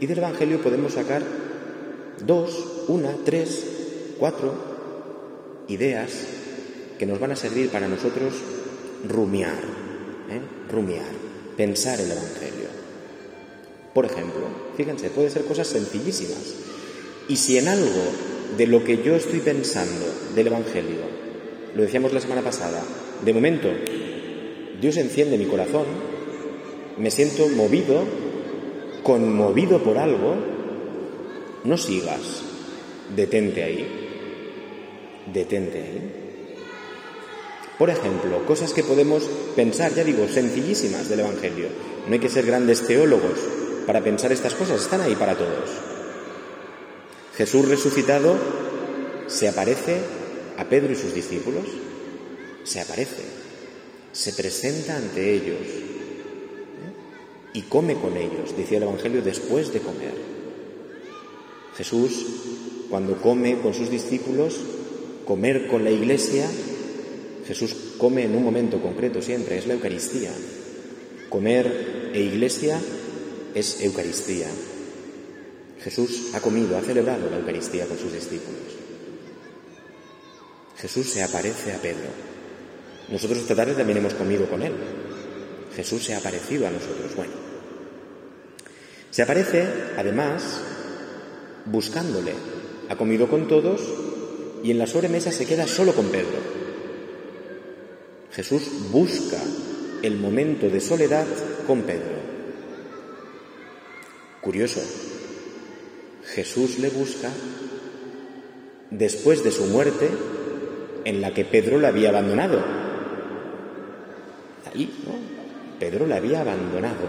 y 0.00 0.06
del 0.06 0.18
Evangelio 0.18 0.60
podemos 0.60 0.94
sacar 0.94 1.22
dos, 2.24 2.84
una, 2.88 3.14
tres, 3.24 3.77
cuatro 4.18 4.52
ideas 5.68 6.10
que 6.98 7.06
nos 7.06 7.20
van 7.20 7.32
a 7.32 7.36
servir 7.36 7.70
para 7.70 7.88
nosotros 7.88 8.34
rumiar, 9.06 9.58
¿eh? 10.30 10.40
rumiar, 10.70 11.06
pensar 11.56 12.00
el 12.00 12.10
Evangelio. 12.10 12.68
Por 13.94 14.04
ejemplo, 14.04 14.42
fíjense, 14.76 15.10
puede 15.10 15.30
ser 15.30 15.44
cosas 15.44 15.68
sencillísimas. 15.68 16.54
Y 17.28 17.36
si 17.36 17.58
en 17.58 17.68
algo 17.68 18.02
de 18.56 18.66
lo 18.66 18.82
que 18.84 19.02
yo 19.02 19.14
estoy 19.14 19.40
pensando 19.40 20.06
del 20.34 20.48
Evangelio, 20.48 21.00
lo 21.74 21.82
decíamos 21.82 22.12
la 22.12 22.20
semana 22.20 22.42
pasada, 22.42 22.82
de 23.24 23.32
momento 23.32 23.68
Dios 24.80 24.96
enciende 24.96 25.38
mi 25.38 25.46
corazón, 25.46 25.86
me 26.98 27.10
siento 27.10 27.48
movido, 27.48 28.04
conmovido 29.02 29.82
por 29.82 29.98
algo, 29.98 30.36
no 31.64 31.76
sigas, 31.76 32.42
detente 33.14 33.62
ahí, 33.62 34.07
detente 35.32 35.78
ahí. 35.78 36.28
Por 37.78 37.90
ejemplo, 37.90 38.44
cosas 38.44 38.72
que 38.72 38.82
podemos 38.82 39.22
pensar, 39.54 39.94
ya 39.94 40.02
digo, 40.02 40.26
sencillísimas 40.28 41.08
del 41.08 41.20
Evangelio. 41.20 41.68
No 42.06 42.12
hay 42.12 42.18
que 42.18 42.28
ser 42.28 42.44
grandes 42.44 42.84
teólogos 42.86 43.38
para 43.86 44.02
pensar 44.02 44.32
estas 44.32 44.54
cosas, 44.54 44.82
están 44.82 45.00
ahí 45.00 45.14
para 45.14 45.36
todos. 45.36 45.70
Jesús 47.36 47.68
resucitado 47.68 48.36
se 49.28 49.48
aparece 49.48 49.98
a 50.56 50.64
Pedro 50.64 50.92
y 50.92 50.96
sus 50.96 51.14
discípulos, 51.14 51.64
se 52.64 52.80
aparece, 52.80 53.22
se 54.12 54.32
presenta 54.32 54.96
ante 54.96 55.32
ellos 55.32 55.60
¿eh? 55.60 56.92
y 57.54 57.62
come 57.62 57.94
con 57.94 58.16
ellos, 58.16 58.56
decía 58.56 58.78
el 58.78 58.84
Evangelio, 58.84 59.22
después 59.22 59.72
de 59.72 59.80
comer. 59.80 60.14
Jesús, 61.76 62.26
cuando 62.90 63.20
come 63.22 63.60
con 63.60 63.72
sus 63.72 63.88
discípulos, 63.88 64.58
comer 65.28 65.66
con 65.66 65.84
la 65.84 65.90
iglesia, 65.90 66.46
Jesús 67.46 67.76
come 67.98 68.24
en 68.24 68.34
un 68.34 68.42
momento 68.42 68.80
concreto 68.80 69.20
siempre, 69.20 69.58
es 69.58 69.66
la 69.66 69.74
Eucaristía. 69.74 70.30
Comer 71.28 72.12
e 72.14 72.20
iglesia 72.20 72.80
es 73.54 73.82
Eucaristía. 73.82 74.46
Jesús 75.84 76.30
ha 76.32 76.40
comido, 76.40 76.78
ha 76.78 76.80
celebrado 76.80 77.28
la 77.28 77.36
Eucaristía 77.36 77.84
con 77.84 77.98
sus 77.98 78.10
discípulos. 78.10 78.72
Jesús 80.78 81.10
se 81.10 81.22
aparece 81.22 81.74
a 81.74 81.82
Pedro. 81.82 82.08
Nosotros 83.10 83.40
esta 83.40 83.54
tarde 83.54 83.74
también 83.74 83.98
hemos 83.98 84.14
comido 84.14 84.48
con 84.48 84.62
él. 84.62 84.72
Jesús 85.76 86.04
se 86.04 86.14
ha 86.14 86.18
aparecido 86.18 86.66
a 86.66 86.70
nosotros. 86.70 87.14
Bueno, 87.14 87.32
se 89.10 89.20
aparece, 89.20 89.66
además, 89.98 90.62
buscándole. 91.66 92.32
Ha 92.88 92.96
comido 92.96 93.28
con 93.28 93.46
todos 93.46 94.07
y 94.62 94.70
en 94.70 94.78
la 94.78 94.86
sobremesa 94.86 95.32
se 95.32 95.46
queda 95.46 95.66
solo 95.66 95.92
con 95.94 96.06
Pedro. 96.06 96.38
Jesús 98.32 98.90
busca 98.90 99.38
el 100.02 100.16
momento 100.16 100.68
de 100.68 100.80
soledad 100.80 101.26
con 101.66 101.82
Pedro. 101.82 102.18
Curioso, 104.40 104.80
Jesús 106.34 106.78
le 106.78 106.90
busca 106.90 107.30
después 108.90 109.42
de 109.42 109.50
su 109.50 109.64
muerte 109.64 110.08
en 111.04 111.20
la 111.20 111.32
que 111.32 111.44
Pedro 111.44 111.78
le 111.78 111.88
había 111.88 112.10
abandonado. 112.10 112.62
Ahí, 114.72 115.02
¿no? 115.06 115.14
Pedro 115.78 116.06
le 116.06 116.14
había 116.14 116.40
abandonado, 116.40 117.06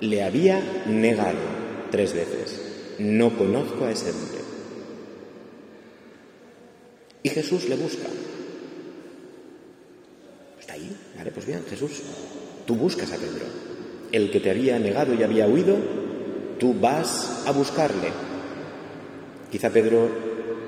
le 0.00 0.22
había 0.22 0.84
negado 0.86 1.38
tres 1.90 2.14
veces. 2.14 2.96
No 2.98 3.36
conozco 3.36 3.84
a 3.84 3.90
ese 3.90 4.10
hombre. 4.10 4.43
Y 7.24 7.30
Jesús 7.30 7.66
le 7.70 7.76
busca. 7.76 8.06
Está 10.60 10.74
ahí, 10.74 10.94
vale, 11.16 11.30
pues 11.30 11.46
bien, 11.46 11.64
Jesús, 11.68 12.02
tú 12.66 12.76
buscas 12.76 13.10
a 13.12 13.16
Pedro. 13.16 13.46
El 14.12 14.30
que 14.30 14.40
te 14.40 14.50
había 14.50 14.78
negado 14.78 15.14
y 15.14 15.22
había 15.22 15.48
huido, 15.48 15.74
tú 16.58 16.74
vas 16.78 17.44
a 17.46 17.52
buscarle. 17.52 18.08
Quizá 19.50 19.70
Pedro 19.70 20.10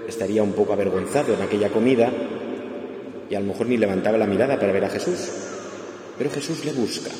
estaría 0.09 0.43
un 0.43 0.55
poco 0.55 0.73
avergonzado 0.73 1.35
en 1.35 1.43
aquella 1.43 1.69
comida 1.69 2.11
y 3.29 3.35
a 3.35 3.41
lo 3.41 3.47
mejor 3.49 3.67
ni 3.67 3.77
levantaba 3.77 4.17
la 4.17 4.27
mirada 4.27 4.59
para 4.59 4.73
ver 4.73 4.87
a 4.87 4.91
Jesús. 4.91 5.29
Pero 6.17 6.31
Jesús 6.31 6.65
le 6.65 6.73
busca, 6.73 7.11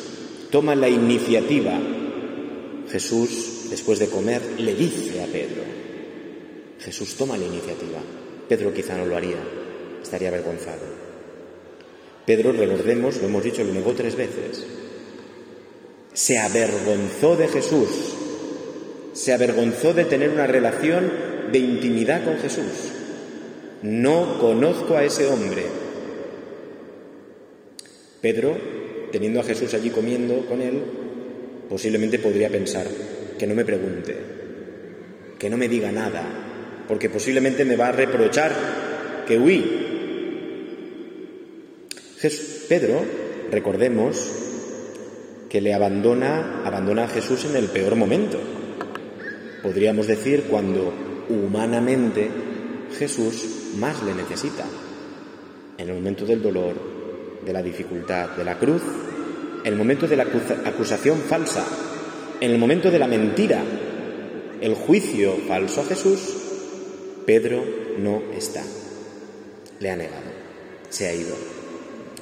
toma 0.51 0.75
la 0.75 0.89
iniciativa. 0.89 1.79
Jesús, 2.89 3.67
después 3.69 3.99
de 3.99 4.09
comer, 4.09 4.41
le 4.59 4.75
dice 4.75 5.23
a 5.23 5.27
Pedro. 5.27 5.63
Jesús 6.79 7.15
toma 7.17 7.37
la 7.37 7.45
iniciativa. 7.45 8.01
Pedro 8.49 8.73
quizá 8.73 8.97
no 8.97 9.07
lo 9.07 9.17
haría, 9.17 9.39
estaría 10.03 10.29
avergonzado. 10.29 11.07
Pedro, 12.25 12.53
recordemos, 12.53 13.21
lo 13.21 13.29
hemos 13.29 13.45
dicho, 13.45 13.63
lo 13.65 13.73
negó 13.73 13.93
tres 13.93 14.17
veces. 14.17 14.65
Se 16.13 16.39
avergonzó 16.39 17.37
de 17.37 17.49
Jesús, 17.49 17.89
se 19.13 19.33
avergonzó 19.33 19.95
de 19.95 20.05
tener 20.05 20.31
una 20.31 20.47
relación 20.47 21.13
de 21.53 21.59
intimidad 21.59 22.25
con 22.25 22.39
Jesús. 22.39 22.93
No 23.83 24.39
conozco 24.41 24.97
a 24.97 25.05
ese 25.05 25.27
hombre. 25.27 25.65
Pedro, 28.21 28.57
teniendo 29.13 29.41
a 29.41 29.45
Jesús 29.45 29.73
allí 29.75 29.91
comiendo 29.91 30.47
con 30.47 30.63
él, 30.63 30.83
posiblemente 31.69 32.19
podría 32.19 32.49
pensar 32.49 32.87
que 33.39 33.47
no 33.47 33.55
me 33.55 33.65
pregunte, 33.65 34.17
que 35.39 35.51
no 35.51 35.57
me 35.57 35.69
diga 35.69 35.93
nada, 35.93 36.46
porque 36.89 37.11
posiblemente 37.11 37.65
me 37.65 37.77
va 37.77 37.89
a 37.89 37.93
reprochar 37.93 38.53
que 39.27 39.39
huí. 39.39 39.83
Pedro, 42.69 43.05
recordemos 43.51 44.33
que 45.49 45.61
le 45.61 45.73
abandona, 45.73 46.63
abandona 46.65 47.05
a 47.05 47.09
Jesús 47.09 47.45
en 47.45 47.57
el 47.57 47.67
peor 47.67 47.95
momento. 47.95 48.39
Podríamos 49.63 50.07
decir 50.07 50.45
cuando 50.51 50.93
humanamente 51.29 52.29
Jesús 52.99 53.75
más 53.79 54.03
le 54.03 54.15
necesita, 54.15 54.65
en 55.79 55.89
el 55.89 55.95
momento 55.95 56.25
del 56.25 56.43
dolor, 56.43 56.75
de 57.45 57.53
la 57.53 57.63
dificultad, 57.63 58.31
de 58.31 58.45
la 58.45 58.59
cruz, 58.59 58.83
en 59.63 59.73
el 59.73 59.79
momento 59.79 60.07
de 60.09 60.17
la 60.17 60.27
acusación 60.65 61.19
falsa, 61.21 61.65
en 62.41 62.51
el 62.51 62.59
momento 62.59 62.91
de 62.91 62.99
la 62.99 63.07
mentira, 63.07 63.63
el 64.61 64.75
juicio 64.75 65.37
falso 65.47 65.83
a 65.83 65.85
Jesús, 65.85 66.46
Pedro 67.27 67.65
no 67.99 68.23
está. 68.37 68.63
Le 69.81 69.91
ha 69.91 69.97
negado, 69.97 70.31
se 70.89 71.09
ha 71.09 71.15
ido, 71.15 71.35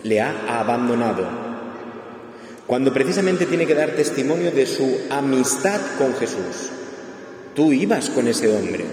le 0.02 0.20
ha 0.20 0.58
abandonado. 0.58 1.28
Cuando 2.66 2.92
precisamente 2.92 3.44
tiene 3.44 3.66
que 3.66 3.74
dar 3.74 3.90
testimonio 3.90 4.50
de 4.50 4.66
su 4.66 5.00
amistad 5.10 5.80
con 5.98 6.14
Jesús. 6.14 6.70
Tú 7.54 7.72
ibas 7.72 8.08
con 8.08 8.26
ese 8.26 8.48
hombre. 8.48 8.84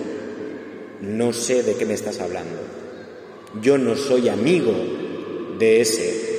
No 1.01 1.31
sé 1.31 1.63
de 1.63 1.75
qué 1.75 1.85
me 1.85 1.93
estás 1.93 2.19
hablando. 2.19 2.57
Yo 3.61 3.77
no 3.77 3.95
soy 3.95 4.27
amigo 4.27 4.73
de 5.57 5.81
ese. 5.81 6.31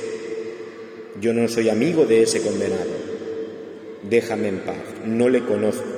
Yo 1.19 1.33
no 1.33 1.47
soy 1.47 1.69
amigo 1.69 2.05
de 2.05 2.21
ese 2.21 2.41
condenado. 2.41 2.91
Déjame 4.03 4.49
en 4.49 4.59
paz. 4.59 4.77
No 5.05 5.27
le 5.29 5.43
conozco. 5.43 5.92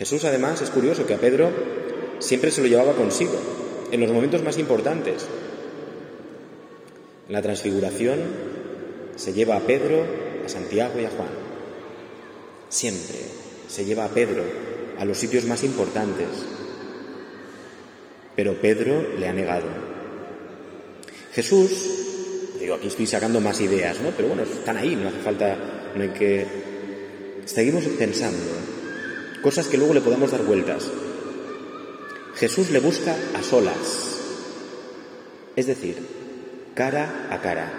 Jesús 0.00 0.24
además 0.24 0.62
es 0.62 0.70
curioso 0.70 1.04
que 1.04 1.12
a 1.12 1.18
Pedro 1.18 1.50
siempre 2.20 2.50
se 2.50 2.62
lo 2.62 2.68
llevaba 2.68 2.94
consigo, 2.94 3.34
en 3.92 4.00
los 4.00 4.10
momentos 4.10 4.42
más 4.42 4.56
importantes. 4.56 5.26
La 7.28 7.42
transfiguración 7.42 8.18
se 9.16 9.34
lleva 9.34 9.56
a 9.56 9.60
Pedro, 9.60 10.06
a 10.42 10.48
Santiago 10.48 10.98
y 10.98 11.04
a 11.04 11.10
Juan. 11.10 11.28
Siempre 12.70 13.18
se 13.68 13.84
lleva 13.84 14.06
a 14.06 14.08
Pedro 14.08 14.42
a 14.98 15.04
los 15.04 15.18
sitios 15.18 15.44
más 15.44 15.64
importantes. 15.64 16.28
Pero 18.34 18.54
Pedro 18.54 19.18
le 19.18 19.28
ha 19.28 19.34
negado. 19.34 19.66
Jesús, 21.34 22.56
digo, 22.58 22.76
aquí 22.76 22.86
estoy 22.86 23.06
sacando 23.06 23.38
más 23.38 23.60
ideas, 23.60 24.00
¿no? 24.00 24.12
Pero 24.16 24.28
bueno, 24.28 24.44
están 24.44 24.78
ahí, 24.78 24.96
no 24.96 25.10
hace 25.10 25.18
falta, 25.18 25.92
no 25.94 26.02
hay 26.02 26.08
que... 26.08 26.46
Seguimos 27.44 27.84
pensando, 27.98 28.50
cosas 29.42 29.68
que 29.68 29.78
luego 29.78 29.94
le 29.94 30.00
podemos 30.00 30.30
dar 30.30 30.42
vueltas. 30.42 30.90
Jesús 32.36 32.70
le 32.70 32.80
busca 32.80 33.14
a 33.34 33.42
solas, 33.42 34.20
es 35.56 35.66
decir, 35.66 35.96
cara 36.74 37.28
a 37.30 37.40
cara. 37.40 37.70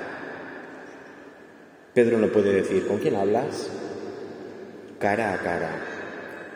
Pedro 1.93 2.17
no 2.17 2.31
puede 2.31 2.53
decir, 2.53 2.87
¿con 2.87 2.99
quién 2.99 3.15
hablas? 3.15 3.67
Cara 4.99 5.33
a 5.33 5.39
cara. 5.39 5.81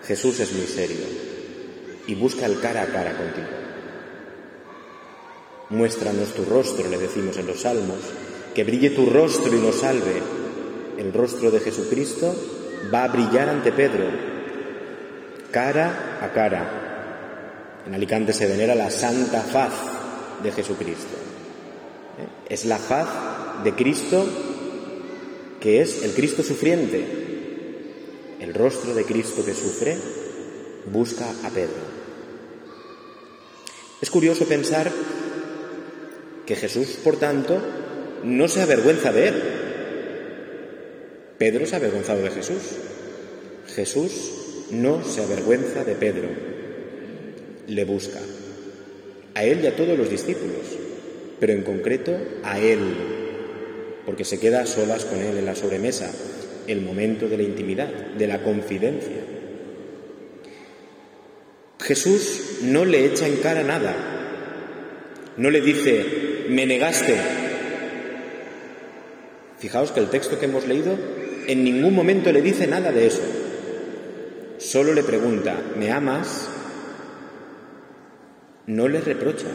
Jesús 0.05 0.39
es 0.39 0.53
muy 0.53 0.67
serio 0.67 1.05
y 2.07 2.15
busca 2.15 2.45
el 2.45 2.59
cara 2.59 2.83
a 2.83 2.87
cara 2.87 3.17
contigo. 3.17 3.47
Muéstranos 5.69 6.33
tu 6.33 6.45
rostro, 6.45 6.87
le 6.89 6.97
decimos 6.97 7.37
en 7.37 7.47
los 7.47 7.61
salmos, 7.61 7.97
que 8.53 8.63
brille 8.63 8.91
tu 8.91 9.07
rostro 9.07 9.55
y 9.55 9.59
nos 9.59 9.79
salve. 9.79 10.21
El 10.97 11.11
rostro 11.11 11.49
de 11.49 11.59
Jesucristo 11.59 12.35
va 12.93 13.05
a 13.05 13.07
brillar 13.07 13.49
ante 13.49 13.71
Pedro, 13.71 14.05
cara 15.55 16.19
a 16.21 16.33
cara. 16.33 17.81
En 17.87 17.95
Alicante 17.95 18.33
se 18.33 18.45
venera 18.45 18.75
la 18.75 18.91
santa 18.91 19.39
faz 19.39 19.71
de 20.43 20.51
Jesucristo. 20.51 21.15
¿Eh? 22.19 22.53
Es 22.53 22.65
la 22.65 22.77
faz 22.77 23.63
de 23.63 23.73
Cristo 23.73 24.27
que 25.61 25.79
es 25.79 26.03
el 26.03 26.11
Cristo 26.11 26.43
sufriente. 26.43 27.05
El 28.41 28.53
rostro 28.53 28.93
de 28.93 29.05
Cristo 29.05 29.45
que 29.45 29.53
sufre 29.53 29.97
busca 30.91 31.23
a 31.45 31.49
Pedro. 31.49 31.85
Es 34.01 34.09
curioso 34.09 34.45
pensar 34.45 34.91
que 36.45 36.57
Jesús, 36.57 36.97
por 37.01 37.15
tanto, 37.15 37.61
no 38.25 38.49
se 38.49 38.61
avergüenza 38.61 39.13
de 39.13 39.27
él. 39.29 39.43
Pedro 41.37 41.65
se 41.65 41.75
ha 41.75 41.77
avergonzado 41.77 42.21
de 42.23 42.31
Jesús. 42.31 42.61
Jesús 43.73 44.44
no 44.71 45.03
se 45.03 45.21
avergüenza 45.21 45.83
de 45.83 45.95
Pedro. 45.95 46.29
Le 47.67 47.83
busca. 47.85 48.19
A 49.33 49.43
él 49.43 49.59
y 49.63 49.67
a 49.67 49.75
todos 49.75 49.97
los 49.97 50.09
discípulos, 50.09 50.77
pero 51.39 51.53
en 51.53 51.63
concreto 51.63 52.17
a 52.43 52.59
él, 52.59 52.79
porque 54.05 54.23
se 54.23 54.39
queda 54.39 54.61
a 54.61 54.65
solas 54.65 55.05
con 55.05 55.19
él 55.19 55.37
en 55.37 55.45
la 55.45 55.55
sobremesa. 55.55 56.11
el 56.67 56.81
momento 56.81 57.27
de 57.27 57.37
la 57.37 57.43
intimidad, 57.43 57.87
de 58.17 58.25
la 58.25 58.41
confidencia. 58.41 59.21
Jesús 61.79 62.61
no 62.63 62.85
le 62.85 63.05
echa 63.05 63.27
en 63.27 63.35
cara 63.35 63.61
nada, 63.61 63.93
no 65.37 65.51
le 65.51 65.61
dice, 65.61 66.03
me 66.49 66.65
negaste. 66.65 67.15
Fijaos 69.59 69.91
que 69.91 69.99
el 69.99 70.09
texto 70.09 70.39
que 70.39 70.45
hemos 70.45 70.67
leído 70.67 70.97
en 71.47 71.63
ningún 71.63 71.93
momento 71.93 72.31
le 72.31 72.41
dice 72.41 72.65
nada 72.65 72.91
de 72.91 73.05
eso. 73.05 73.21
Solo 74.75 74.93
le 74.93 75.03
pregunta, 75.03 75.55
¿me 75.77 75.89
amas? 75.89 76.49
No 78.67 78.89
le 78.89 78.99
reprocha. 78.99 79.47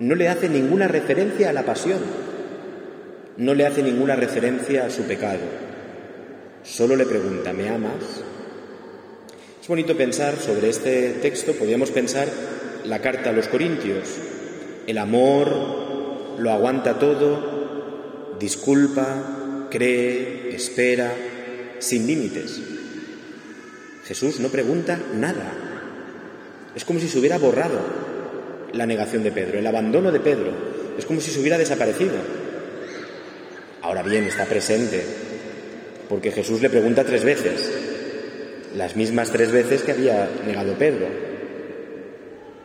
No 0.00 0.14
le 0.14 0.28
hace 0.28 0.50
ninguna 0.50 0.86
referencia 0.86 1.48
a 1.48 1.54
la 1.54 1.62
pasión. 1.62 2.00
No 3.38 3.54
le 3.54 3.64
hace 3.64 3.82
ninguna 3.82 4.16
referencia 4.16 4.84
a 4.84 4.90
su 4.90 5.04
pecado. 5.04 5.40
Solo 6.62 6.94
le 6.94 7.06
pregunta, 7.06 7.54
¿me 7.54 7.70
amas? 7.70 8.22
Es 9.62 9.66
bonito 9.66 9.96
pensar 9.96 10.36
sobre 10.36 10.68
este 10.68 11.14
texto, 11.22 11.54
podríamos 11.54 11.90
pensar 11.90 12.28
la 12.84 12.98
carta 12.98 13.30
a 13.30 13.32
los 13.32 13.48
Corintios. 13.48 14.14
El 14.86 14.98
amor 14.98 16.36
lo 16.38 16.50
aguanta 16.52 16.98
todo, 16.98 18.36
disculpa, 18.38 19.68
cree, 19.70 20.54
espera, 20.54 21.14
sin 21.78 22.06
límites. 22.06 22.83
Jesús 24.06 24.40
no 24.40 24.48
pregunta 24.48 24.98
nada. 25.14 25.52
Es 26.74 26.84
como 26.84 27.00
si 27.00 27.08
se 27.08 27.18
hubiera 27.18 27.38
borrado 27.38 27.80
la 28.72 28.86
negación 28.86 29.22
de 29.22 29.32
Pedro, 29.32 29.58
el 29.58 29.66
abandono 29.66 30.12
de 30.12 30.20
Pedro. 30.20 30.52
Es 30.98 31.06
como 31.06 31.20
si 31.20 31.30
se 31.30 31.40
hubiera 31.40 31.58
desaparecido. 31.58 32.14
Ahora 33.82 34.02
bien, 34.02 34.24
está 34.24 34.44
presente, 34.44 35.02
porque 36.08 36.32
Jesús 36.32 36.60
le 36.60 36.70
pregunta 36.70 37.04
tres 37.04 37.24
veces, 37.24 37.70
las 38.74 38.96
mismas 38.96 39.30
tres 39.30 39.52
veces 39.52 39.82
que 39.82 39.92
había 39.92 40.28
negado 40.46 40.74
Pedro. 40.74 41.06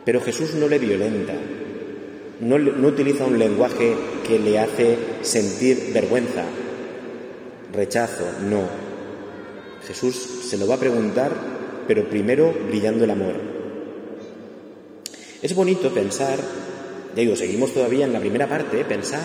Pero 0.04 0.20
Jesús 0.20 0.54
no 0.54 0.66
le 0.66 0.78
violenta, 0.78 1.34
no, 2.40 2.56
utiliza 2.88 3.24
un 3.24 3.38
lenguaje 3.38 3.94
que 4.26 4.38
le 4.38 4.58
hace 4.58 4.96
sentir 5.22 5.90
vergüenza, 5.92 6.44
rechazo, 7.72 8.24
no. 8.48 8.89
Jesús 9.86 10.14
se 10.14 10.58
lo 10.58 10.66
va 10.66 10.76
a 10.76 10.80
preguntar, 10.80 11.32
pero 11.86 12.08
primero 12.08 12.54
brillando 12.68 13.04
el 13.04 13.10
amor. 13.10 13.34
Es 15.42 15.54
bonito 15.54 15.92
pensar, 15.92 16.38
ya 17.14 17.22
digo, 17.22 17.34
seguimos 17.34 17.72
todavía 17.72 18.04
en 18.04 18.12
la 18.12 18.20
primera 18.20 18.48
parte, 18.48 18.84
pensar, 18.84 19.24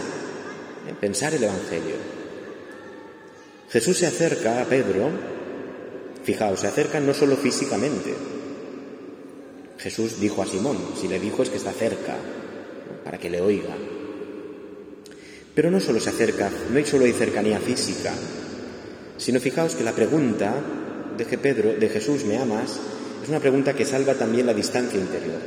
¿eh? 0.88 0.94
pensar 1.00 1.34
el 1.34 1.44
Evangelio. 1.44 1.96
Jesús 3.70 3.98
se 3.98 4.08
acerca 4.08 4.62
a 4.62 4.66
Pedro, 4.66 5.10
fijaos, 6.24 6.62
se 6.62 6.68
acerca 6.68 7.00
no 7.00 7.14
solo 7.14 7.36
físicamente. 7.36 8.14
Jesús 9.78 10.20
dijo 10.20 10.42
a 10.42 10.46
Simón, 10.46 10.78
si 11.00 11.08
le 11.08 11.20
dijo 11.20 11.44
es 11.44 11.50
que 11.50 11.58
está 11.58 11.74
cerca, 11.74 12.16
para 13.04 13.18
que 13.18 13.30
le 13.30 13.42
oiga. 13.42 13.76
Pero 15.54 15.70
no 15.70 15.80
solo 15.80 16.00
se 16.00 16.10
acerca, 16.10 16.50
no 16.72 16.78
hay 16.78 16.86
solo 16.86 17.06
hay 17.06 17.14
cercanía 17.14 17.60
física, 17.60 18.14
sino 19.18 19.40
fijaos 19.40 19.76
que 19.76 19.84
la 19.84 19.94
pregunta 19.94 20.54
de 21.18 21.26
que 21.26 21.38
Pedro, 21.38 21.74
de 21.74 21.90
Jesús, 21.90 22.26
¿me 22.26 22.38
amas? 22.38 22.80
es 23.26 23.30
una 23.30 23.40
pregunta 23.40 23.74
que 23.74 23.86
salva 23.86 24.14
también 24.14 24.46
la 24.46 24.54
distancia 24.54 25.00
interior. 25.00 25.40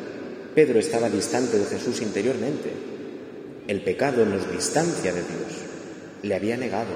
Pedro 0.53 0.81
estaba 0.81 1.09
distante 1.09 1.57
de 1.57 1.65
Jesús 1.65 2.03
interiormente. 2.03 2.73
El 3.69 3.83
pecado 3.83 4.27
nos 4.27 4.51
distancia 4.51 5.13
de 5.13 5.21
Dios. 5.21 5.63
Le 6.25 6.35
había 6.35 6.57
negado. 6.57 6.91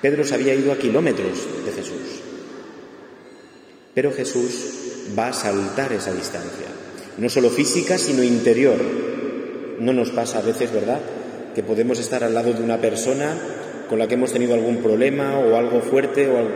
Pedro 0.00 0.22
se 0.22 0.36
había 0.36 0.54
ido 0.54 0.70
a 0.70 0.78
kilómetros 0.78 1.48
de 1.66 1.72
Jesús. 1.72 2.22
Pero 3.92 4.12
Jesús 4.12 5.14
va 5.18 5.28
a 5.28 5.32
saltar 5.32 5.92
esa 5.92 6.12
distancia. 6.12 6.68
No 7.18 7.28
solo 7.28 7.50
física, 7.50 7.98
sino 7.98 8.22
interior. 8.22 8.78
No 9.80 9.92
nos 9.92 10.10
pasa 10.10 10.38
a 10.38 10.42
veces, 10.42 10.72
¿verdad?, 10.72 11.00
que 11.56 11.64
podemos 11.64 11.98
estar 11.98 12.22
al 12.22 12.34
lado 12.34 12.52
de 12.52 12.62
una 12.62 12.80
persona 12.80 13.36
con 13.92 13.98
la 13.98 14.08
que 14.08 14.14
hemos 14.14 14.32
tenido 14.32 14.54
algún 14.54 14.78
problema 14.78 15.38
o 15.38 15.54
algo 15.54 15.82
fuerte 15.82 16.26
o 16.26 16.48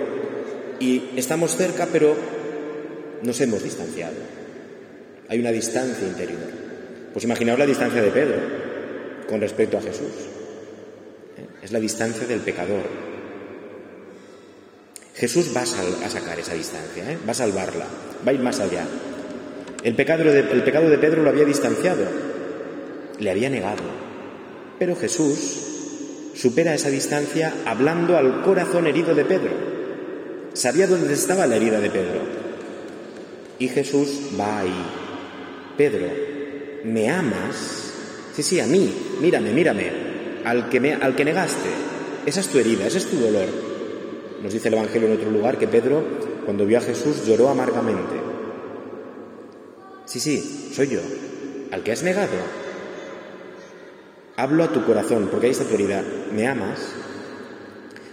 y 0.81 1.11
estamos 1.17 1.55
cerca 1.55 1.87
pero 1.93 2.17
nos 3.21 3.39
hemos 3.43 3.63
distanciado. 3.63 4.15
Hay 5.29 5.41
una 5.41 5.53
distancia 5.53 6.09
interior. 6.09 6.41
Pues 7.13 7.27
imaginaos 7.27 7.59
la 7.59 7.67
distancia 7.67 8.01
de 8.01 8.11
Pedro 8.11 8.39
con 9.29 9.43
respecto 9.43 9.77
a 9.77 9.83
Jesús. 9.83 10.13
¿Eh? 11.37 11.47
Es 11.63 11.73
la 11.73 11.79
distancia 11.79 12.27
del 12.27 12.41
pecador. 12.41 12.85
Jesús 15.15 15.53
va 15.55 15.61
a, 15.61 15.67
sacar 16.09 16.39
esa 16.39 16.55
distancia, 16.55 17.13
¿eh? 17.13 17.19
va 17.29 17.33
a 17.33 17.35
salvarla, 17.35 17.85
va 18.27 18.31
a 18.31 18.35
ir 18.35 18.41
más 18.41 18.61
allá. 18.61 18.87
El 19.83 19.95
pecado, 19.95 20.23
el 20.23 20.63
pecado 20.63 20.89
de 20.89 20.97
Pedro 20.97 21.23
lo 21.23 21.29
había 21.29 21.45
distanciado, 21.45 22.07
le 23.19 23.31
había 23.31 23.51
negado. 23.51 23.85
Pero 24.79 24.97
Jesús 24.97 25.76
supera 26.37 26.75
esa 26.75 26.91
distancia 26.91 27.53
hablando 27.65 28.17
al 28.17 28.43
corazón 28.43 28.87
herido 28.87 29.15
de 29.15 29.25
Pedro. 29.25 29.51
Sabía 30.53 30.87
dónde 30.87 31.13
estaba 31.15 31.47
la 31.47 31.57
herida 31.57 31.81
de 31.81 31.91
Pedro. 31.91 32.21
Y 33.59 33.69
Jesús 33.69 34.21
va 34.39 34.61
ahí 34.61 34.85
Pedro, 35.77 36.07
¿me 36.85 37.11
amas? 37.11 37.93
Sí, 38.35 38.43
sí, 38.43 38.61
a 38.61 38.67
mí, 38.67 38.93
mírame, 39.21 39.53
mírame, 39.53 39.91
al 40.45 40.69
que, 40.69 40.81
me, 40.81 40.95
al 40.95 41.15
que 41.15 41.25
negaste. 41.25 41.69
Esa 42.25 42.41
es 42.41 42.49
tu 42.49 42.59
herida, 42.59 42.87
ese 42.87 42.99
es 42.99 43.07
tu 43.07 43.19
dolor. 43.19 43.47
Nos 44.43 44.53
dice 44.53 44.69
el 44.69 44.75
Evangelio 44.75 45.09
en 45.09 45.17
otro 45.17 45.31
lugar 45.31 45.59
que 45.59 45.69
Pedro, 45.69 46.03
cuando 46.45 46.67
vio 46.67 46.79
a 46.79 46.83
Jesús, 46.83 47.27
lloró 47.27 47.49
amargamente. 47.49 48.15
Sí, 50.07 50.21
sí, 50.21 50.71
soy 50.75 50.89
yo, 50.89 51.01
al 51.73 51.83
que 51.83 51.93
has 51.93 52.03
negado. 52.03 52.66
Hablo 54.37 54.65
a 54.65 54.73
tu 54.73 54.85
corazón, 54.85 55.29
porque 55.31 55.47
ahí 55.47 55.53
está 55.53 55.65
tu 55.65 55.75
herida. 55.75 56.05
¿Me 56.33 56.47
amas? 56.47 56.81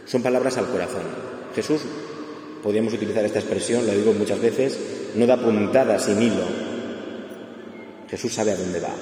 Son 0.06 0.24
palabras 0.24 0.58
al 0.58 0.68
corazón. 0.68 1.04
Jesús, 1.54 1.82
podríamos 2.64 2.94
utilizar 2.94 3.26
esta 3.26 3.40
expresión, 3.40 3.86
la 3.86 3.94
digo 3.94 4.14
muchas 4.14 4.42
veces, 4.42 4.80
no 5.16 5.28
da 5.28 5.38
puntadas 5.38 6.06
sin 6.06 6.22
hilo, 6.22 6.44
Jesús 8.10 8.34
sabe 8.34 8.52
a 8.52 8.56
dónde 8.56 8.80
va. 8.80 8.94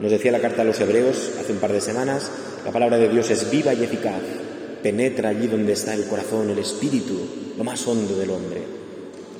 Nos 0.00 0.10
decía 0.10 0.32
la 0.32 0.40
carta 0.40 0.62
a 0.62 0.64
los 0.64 0.80
hebreos 0.80 1.32
hace 1.38 1.52
un 1.52 1.58
par 1.58 1.72
de 1.72 1.80
semanas, 1.80 2.30
la 2.64 2.72
palabra 2.72 2.98
de 2.98 3.08
Dios 3.08 3.30
es 3.30 3.50
viva 3.50 3.72
y 3.72 3.84
eficaz, 3.84 4.20
penetra 4.82 5.28
allí 5.28 5.46
donde 5.46 5.72
está 5.72 5.94
el 5.94 6.06
corazón, 6.06 6.50
el 6.50 6.58
espíritu, 6.58 7.54
lo 7.56 7.62
más 7.62 7.86
hondo 7.86 8.18
del 8.18 8.30
hombre. 8.30 8.62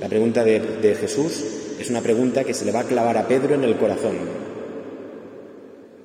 La 0.00 0.08
pregunta 0.08 0.44
de 0.44 0.96
Jesús 1.00 1.44
es 1.80 1.90
una 1.90 2.00
pregunta 2.00 2.44
que 2.44 2.54
se 2.54 2.64
le 2.64 2.72
va 2.72 2.80
a 2.80 2.84
clavar 2.84 3.16
a 3.18 3.26
Pedro 3.26 3.54
en 3.54 3.64
el 3.64 3.76
corazón, 3.76 4.16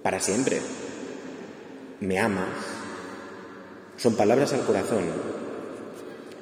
para 0.02 0.20
siempre. 0.20 0.58
¿Me 2.00 2.20
amas? 2.20 2.48
Son 3.98 4.16
palabras 4.16 4.54
al 4.54 4.62
corazón. 4.62 5.06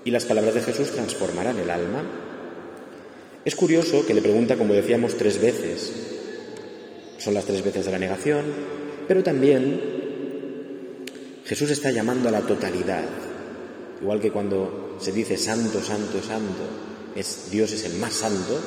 Y 0.03 0.11
las 0.11 0.25
palabras 0.25 0.53
de 0.53 0.61
Jesús 0.61 0.91
transformarán 0.91 1.57
el 1.57 1.69
alma. 1.69 2.03
Es 3.45 3.55
curioso 3.55 4.05
que 4.05 4.13
le 4.13 4.21
pregunta, 4.21 4.57
como 4.57 4.73
decíamos, 4.73 5.15
tres 5.15 5.39
veces, 5.39 5.93
son 7.17 7.33
las 7.33 7.45
tres 7.45 7.63
veces 7.63 7.85
de 7.85 7.91
la 7.91 7.99
negación, 7.99 8.43
pero 9.07 9.23
también 9.23 9.79
Jesús 11.45 11.71
está 11.71 11.91
llamando 11.91 12.27
a 12.27 12.31
la 12.31 12.41
totalidad. 12.41 13.05
Igual 14.01 14.19
que 14.19 14.31
cuando 14.31 14.97
se 14.99 15.11
dice 15.11 15.37
santo, 15.37 15.81
santo, 15.81 16.21
santo, 16.21 16.63
es 17.15 17.49
Dios 17.49 17.71
es 17.71 17.85
el 17.85 17.93
más 17.99 18.13
santo, 18.13 18.59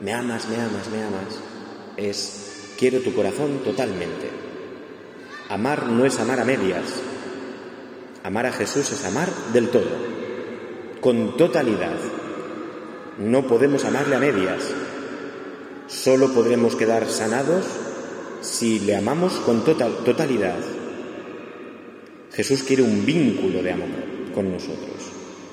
me 0.00 0.12
amas, 0.12 0.48
me 0.48 0.56
amas, 0.56 0.88
me 0.88 1.02
amas, 1.02 1.38
es 1.96 2.72
quiero 2.78 3.00
tu 3.00 3.14
corazón 3.14 3.60
totalmente. 3.62 4.45
Amar 5.48 5.86
no 5.86 6.04
es 6.04 6.18
amar 6.18 6.40
a 6.40 6.44
medias. 6.44 6.84
Amar 8.22 8.46
a 8.46 8.52
Jesús 8.52 8.90
es 8.92 9.04
amar 9.04 9.28
del 9.52 9.68
todo, 9.68 9.86
con 11.00 11.36
totalidad. 11.36 11.96
No 13.18 13.46
podemos 13.46 13.84
amarle 13.84 14.16
a 14.16 14.18
medias, 14.18 14.62
Solo 15.86 16.32
podremos 16.34 16.74
quedar 16.74 17.08
sanados 17.08 17.64
si 18.40 18.80
le 18.80 18.96
amamos 18.96 19.34
con 19.34 19.64
total, 19.64 19.98
totalidad. 20.04 20.56
Jesús 22.32 22.64
quiere 22.64 22.82
un 22.82 23.06
vínculo 23.06 23.62
de 23.62 23.70
amor 23.70 23.88
con 24.34 24.50
nosotros. 24.50 24.96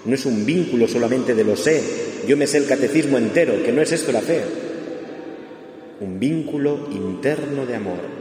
No 0.06 0.16
es 0.16 0.26
un 0.26 0.44
vínculo 0.44 0.88
solamente 0.88 1.36
de 1.36 1.44
lo 1.44 1.56
sé, 1.56 1.84
yo 2.28 2.36
me 2.36 2.48
sé 2.48 2.58
el 2.58 2.66
catecismo 2.66 3.18
entero, 3.18 3.64
que 3.64 3.72
no 3.72 3.82
es 3.82 3.92
esto 3.92 4.12
la 4.12 4.22
fe. 4.22 4.44
Un 6.00 6.20
vínculo 6.20 6.88
interno 6.92 7.66
de 7.68 7.76
amor. 7.76 8.13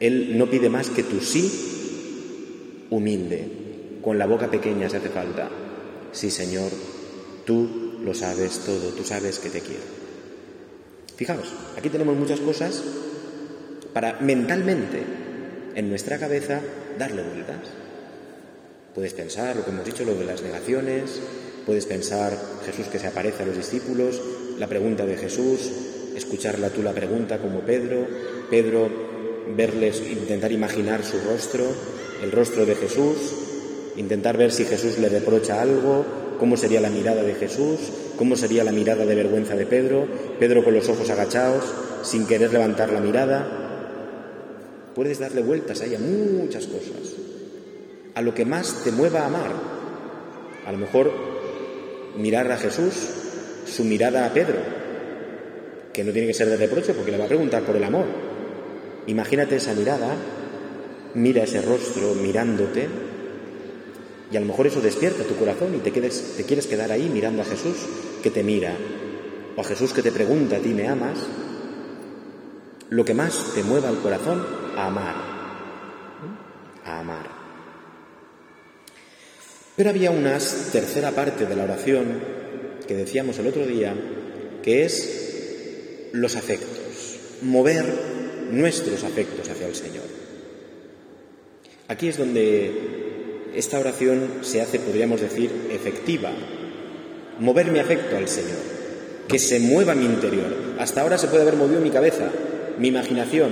Él 0.00 0.36
no 0.36 0.50
pide 0.50 0.68
más 0.68 0.90
que 0.90 1.02
tu 1.02 1.20
sí 1.20 2.86
humilde, 2.90 3.98
con 4.02 4.18
la 4.18 4.26
boca 4.26 4.50
pequeña 4.50 4.88
si 4.88 4.96
hace 4.96 5.08
falta. 5.08 5.50
Sí, 6.12 6.30
Señor, 6.30 6.70
tú 7.44 7.98
lo 8.02 8.14
sabes 8.14 8.60
todo, 8.60 8.90
tú 8.90 9.04
sabes 9.04 9.38
que 9.38 9.50
te 9.50 9.60
quiero. 9.60 9.82
Fijaos, 11.16 11.52
aquí 11.76 11.88
tenemos 11.88 12.16
muchas 12.16 12.40
cosas 12.40 12.82
para 13.92 14.20
mentalmente, 14.20 15.02
en 15.74 15.88
nuestra 15.88 16.18
cabeza, 16.18 16.60
darle 16.98 17.22
vueltas. 17.22 17.68
Puedes 18.94 19.14
pensar 19.14 19.56
lo 19.56 19.64
que 19.64 19.70
hemos 19.70 19.84
dicho, 19.84 20.04
lo 20.04 20.14
de 20.14 20.24
las 20.24 20.42
negaciones, 20.42 21.20
puedes 21.64 21.86
pensar 21.86 22.36
Jesús 22.64 22.86
que 22.86 22.98
se 22.98 23.06
aparece 23.06 23.42
a 23.42 23.46
los 23.46 23.56
discípulos, 23.56 24.20
la 24.58 24.68
pregunta 24.68 25.04
de 25.04 25.16
Jesús, 25.16 25.70
escucharla 26.14 26.70
tú 26.70 26.82
la 26.82 26.92
pregunta 26.92 27.38
como 27.38 27.60
Pedro, 27.60 28.06
Pedro 28.48 29.05
verles, 29.54 30.02
intentar 30.10 30.52
imaginar 30.52 31.04
su 31.04 31.18
rostro, 31.20 31.64
el 32.22 32.32
rostro 32.32 32.66
de 32.66 32.74
Jesús, 32.74 33.16
intentar 33.96 34.36
ver 34.36 34.52
si 34.52 34.64
Jesús 34.64 34.98
le 34.98 35.08
reprocha 35.08 35.60
algo, 35.60 36.04
cómo 36.38 36.56
sería 36.56 36.80
la 36.80 36.90
mirada 36.90 37.22
de 37.22 37.34
Jesús, 37.34 37.78
cómo 38.16 38.36
sería 38.36 38.64
la 38.64 38.72
mirada 38.72 39.04
de 39.04 39.14
vergüenza 39.14 39.54
de 39.54 39.66
Pedro, 39.66 40.06
Pedro 40.38 40.64
con 40.64 40.74
los 40.74 40.88
ojos 40.88 41.08
agachados, 41.10 41.64
sin 42.02 42.26
querer 42.26 42.52
levantar 42.52 42.92
la 42.92 43.00
mirada. 43.00 43.62
Puedes 44.94 45.18
darle 45.18 45.42
vueltas 45.42 45.80
ahí 45.82 45.94
a 45.94 45.98
muchas 45.98 46.66
cosas, 46.66 47.14
a 48.14 48.22
lo 48.22 48.34
que 48.34 48.44
más 48.44 48.82
te 48.84 48.92
mueva 48.92 49.20
a 49.20 49.26
amar. 49.26 49.76
A 50.66 50.72
lo 50.72 50.78
mejor 50.78 51.12
mirar 52.16 52.50
a 52.50 52.56
Jesús, 52.56 52.94
su 53.66 53.84
mirada 53.84 54.26
a 54.26 54.32
Pedro, 54.32 54.56
que 55.92 56.02
no 56.02 56.12
tiene 56.12 56.28
que 56.28 56.34
ser 56.34 56.48
de 56.48 56.56
reproche 56.56 56.94
porque 56.94 57.10
le 57.10 57.18
va 57.18 57.24
a 57.24 57.28
preguntar 57.28 57.62
por 57.62 57.76
el 57.76 57.84
amor. 57.84 58.25
Imagínate 59.06 59.56
esa 59.56 59.74
mirada, 59.74 60.16
mira 61.14 61.44
ese 61.44 61.62
rostro 61.62 62.14
mirándote 62.14 62.88
y 64.30 64.36
a 64.36 64.40
lo 64.40 64.46
mejor 64.46 64.66
eso 64.66 64.80
despierta 64.80 65.22
tu 65.24 65.36
corazón 65.36 65.74
y 65.74 65.78
te, 65.78 65.92
quieres 65.92 66.66
quedar 66.66 66.90
ahí 66.90 67.08
mirando 67.12 67.42
a 67.42 67.44
Jesús 67.44 67.76
que 68.22 68.30
te 68.30 68.42
mira, 68.42 68.74
o 69.54 69.60
a 69.60 69.64
Jesús 69.64 69.92
que 69.92 70.02
te 70.02 70.10
pregunta 70.10 70.56
a 70.56 70.58
ti, 70.58 70.70
¿me 70.70 70.88
amas? 70.88 71.18
Lo 72.90 73.04
que 73.04 73.14
más 73.14 73.52
te 73.54 73.62
mueva 73.62 73.88
el 73.88 73.98
corazón, 73.98 74.44
a 74.76 74.86
amar. 74.86 75.14
A 76.84 77.00
amar. 77.00 77.26
Pero 79.76 79.90
había 79.90 80.10
una 80.10 80.38
tercera 80.72 81.12
parte 81.12 81.46
de 81.46 81.56
la 81.56 81.64
oración 81.64 82.20
que 82.86 82.96
decíamos 82.96 83.38
el 83.38 83.46
otro 83.46 83.66
día, 83.66 83.94
que 84.62 84.84
es 84.84 86.08
los 86.12 86.34
afectos, 86.34 87.18
mover 87.42 88.15
nuestros 88.50 89.04
afectos 89.04 89.48
hacia 89.48 89.66
el 89.66 89.74
Señor. 89.74 90.04
Aquí 91.88 92.08
es 92.08 92.18
donde 92.18 92.72
esta 93.54 93.78
oración 93.78 94.28
se 94.42 94.60
hace, 94.60 94.78
podríamos 94.78 95.20
decir, 95.20 95.50
efectiva. 95.70 96.30
Mover 97.38 97.70
mi 97.70 97.78
afecto 97.78 98.16
al 98.16 98.28
Señor, 98.28 98.58
que 99.28 99.38
se 99.38 99.60
mueva 99.60 99.94
mi 99.94 100.04
interior. 100.04 100.76
Hasta 100.78 101.02
ahora 101.02 101.18
se 101.18 101.28
puede 101.28 101.42
haber 101.42 101.56
movido 101.56 101.80
mi 101.80 101.90
cabeza, 101.90 102.30
mi 102.78 102.88
imaginación, 102.88 103.50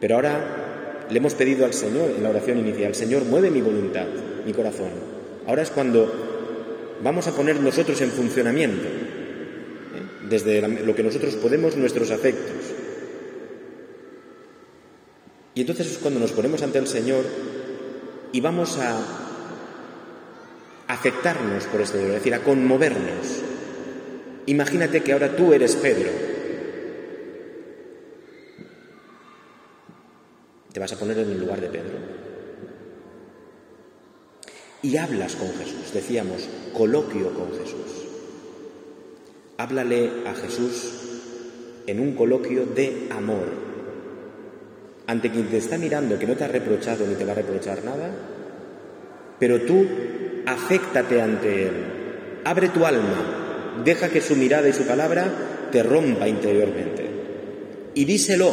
pero 0.00 0.16
ahora 0.16 1.06
le 1.10 1.18
hemos 1.18 1.34
pedido 1.34 1.64
al 1.64 1.74
Señor 1.74 2.10
en 2.16 2.22
la 2.22 2.30
oración 2.30 2.58
inicial, 2.58 2.94
Señor, 2.94 3.24
mueve 3.24 3.50
mi 3.50 3.60
voluntad, 3.60 4.06
mi 4.46 4.52
corazón. 4.52 4.90
Ahora 5.46 5.62
es 5.62 5.70
cuando 5.70 6.10
vamos 7.02 7.26
a 7.26 7.32
poner 7.32 7.60
nosotros 7.60 8.00
en 8.00 8.10
funcionamiento, 8.10 8.86
¿eh? 8.86 10.28
desde 10.28 10.62
lo 10.62 10.94
que 10.94 11.02
nosotros 11.02 11.34
podemos, 11.34 11.76
nuestros 11.76 12.10
afectos. 12.10 12.59
Y 15.54 15.62
entonces 15.62 15.90
es 15.90 15.98
cuando 15.98 16.20
nos 16.20 16.32
ponemos 16.32 16.62
ante 16.62 16.78
el 16.78 16.86
Señor 16.86 17.24
y 18.32 18.40
vamos 18.40 18.78
a 18.78 18.98
afectarnos 20.86 21.64
por 21.64 21.80
este 21.80 21.98
dolor, 21.98 22.12
es 22.12 22.20
decir, 22.20 22.34
a 22.34 22.42
conmovernos. 22.42 23.42
Imagínate 24.46 25.02
que 25.02 25.12
ahora 25.12 25.34
tú 25.36 25.52
eres 25.52 25.76
Pedro. 25.76 26.10
Te 30.72 30.80
vas 30.80 30.92
a 30.92 30.98
poner 30.98 31.18
en 31.18 31.30
el 31.30 31.40
lugar 31.40 31.60
de 31.60 31.68
Pedro. 31.68 31.98
Y 34.82 34.96
hablas 34.96 35.34
con 35.34 35.48
Jesús, 35.54 35.92
decíamos, 35.92 36.48
coloquio 36.72 37.34
con 37.34 37.50
Jesús. 37.52 38.06
Háblale 39.58 40.26
a 40.26 40.34
Jesús 40.34 40.92
en 41.86 42.00
un 42.00 42.14
coloquio 42.14 42.64
de 42.66 43.08
amor, 43.10 43.69
ante 45.10 45.28
quien 45.28 45.48
te 45.48 45.56
está 45.56 45.76
mirando, 45.76 46.20
que 46.20 46.26
no 46.26 46.36
te 46.36 46.44
ha 46.44 46.48
reprochado 46.48 47.04
ni 47.04 47.16
te 47.16 47.24
va 47.24 47.32
a 47.32 47.34
reprochar 47.34 47.82
nada, 47.82 48.10
pero 49.40 49.62
tú 49.62 49.84
aféctate 50.46 51.20
ante 51.20 51.64
él, 51.64 51.72
abre 52.44 52.68
tu 52.68 52.86
alma, 52.86 53.80
deja 53.84 54.08
que 54.08 54.20
su 54.20 54.36
mirada 54.36 54.68
y 54.68 54.72
su 54.72 54.84
palabra 54.84 55.68
te 55.72 55.82
rompa 55.82 56.28
interiormente. 56.28 57.10
Y 57.94 58.04
díselo, 58.04 58.52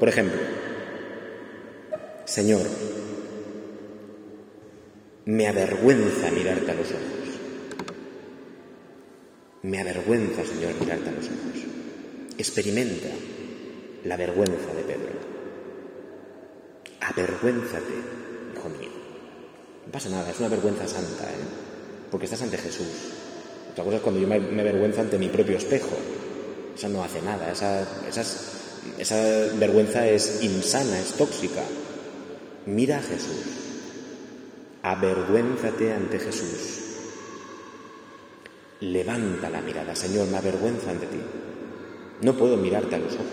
por 0.00 0.08
ejemplo, 0.08 0.40
Señor, 2.24 2.62
me 5.26 5.46
avergüenza 5.46 6.28
mirarte 6.32 6.72
a 6.72 6.74
los 6.74 6.88
ojos. 6.88 7.20
Me 9.62 9.80
avergüenza, 9.80 10.44
Señor, 10.44 10.72
mirarte 10.80 11.08
a 11.08 11.12
los 11.12 11.26
ojos. 11.26 11.66
Experimenta 12.36 13.10
la 14.04 14.16
vergüenza 14.16 14.74
de 14.74 14.82
Pedro. 14.82 15.09
Avergüénzate, 17.10 17.94
hijo 18.54 18.68
mío. 18.68 18.90
No 19.86 19.92
pasa 19.92 20.08
nada, 20.08 20.30
es 20.30 20.38
una 20.38 20.48
vergüenza 20.48 20.86
santa, 20.86 21.24
¿eh? 21.24 21.44
porque 22.10 22.26
estás 22.26 22.42
ante 22.42 22.58
Jesús. 22.58 22.86
Otra 23.72 23.84
cosa 23.84 23.96
es 23.96 24.02
cuando 24.02 24.20
yo 24.20 24.28
me, 24.28 24.38
me 24.38 24.68
ante 24.68 25.18
mi 25.18 25.28
propio 25.28 25.56
espejo. 25.56 25.96
Esa 26.76 26.88
no 26.88 27.02
hace 27.02 27.20
nada, 27.22 27.50
esa, 27.50 27.86
esa 28.98 29.16
vergüenza 29.58 30.06
es 30.06 30.42
insana, 30.42 30.98
es 30.98 31.12
tóxica. 31.14 31.62
Mira 32.66 32.98
a 32.98 33.02
Jesús. 33.02 33.44
Avergüénzate 34.82 35.92
ante 35.92 36.18
Jesús. 36.18 36.80
Levanta 38.80 39.50
la 39.50 39.60
mirada, 39.60 39.94
Señor, 39.94 40.28
me 40.28 40.38
avergüenza 40.38 40.90
ante 40.90 41.06
ti. 41.06 41.20
No 42.22 42.34
puedo 42.34 42.56
mirarte 42.56 42.94
a 42.94 42.98
los 42.98 43.14
ojos. 43.14 43.26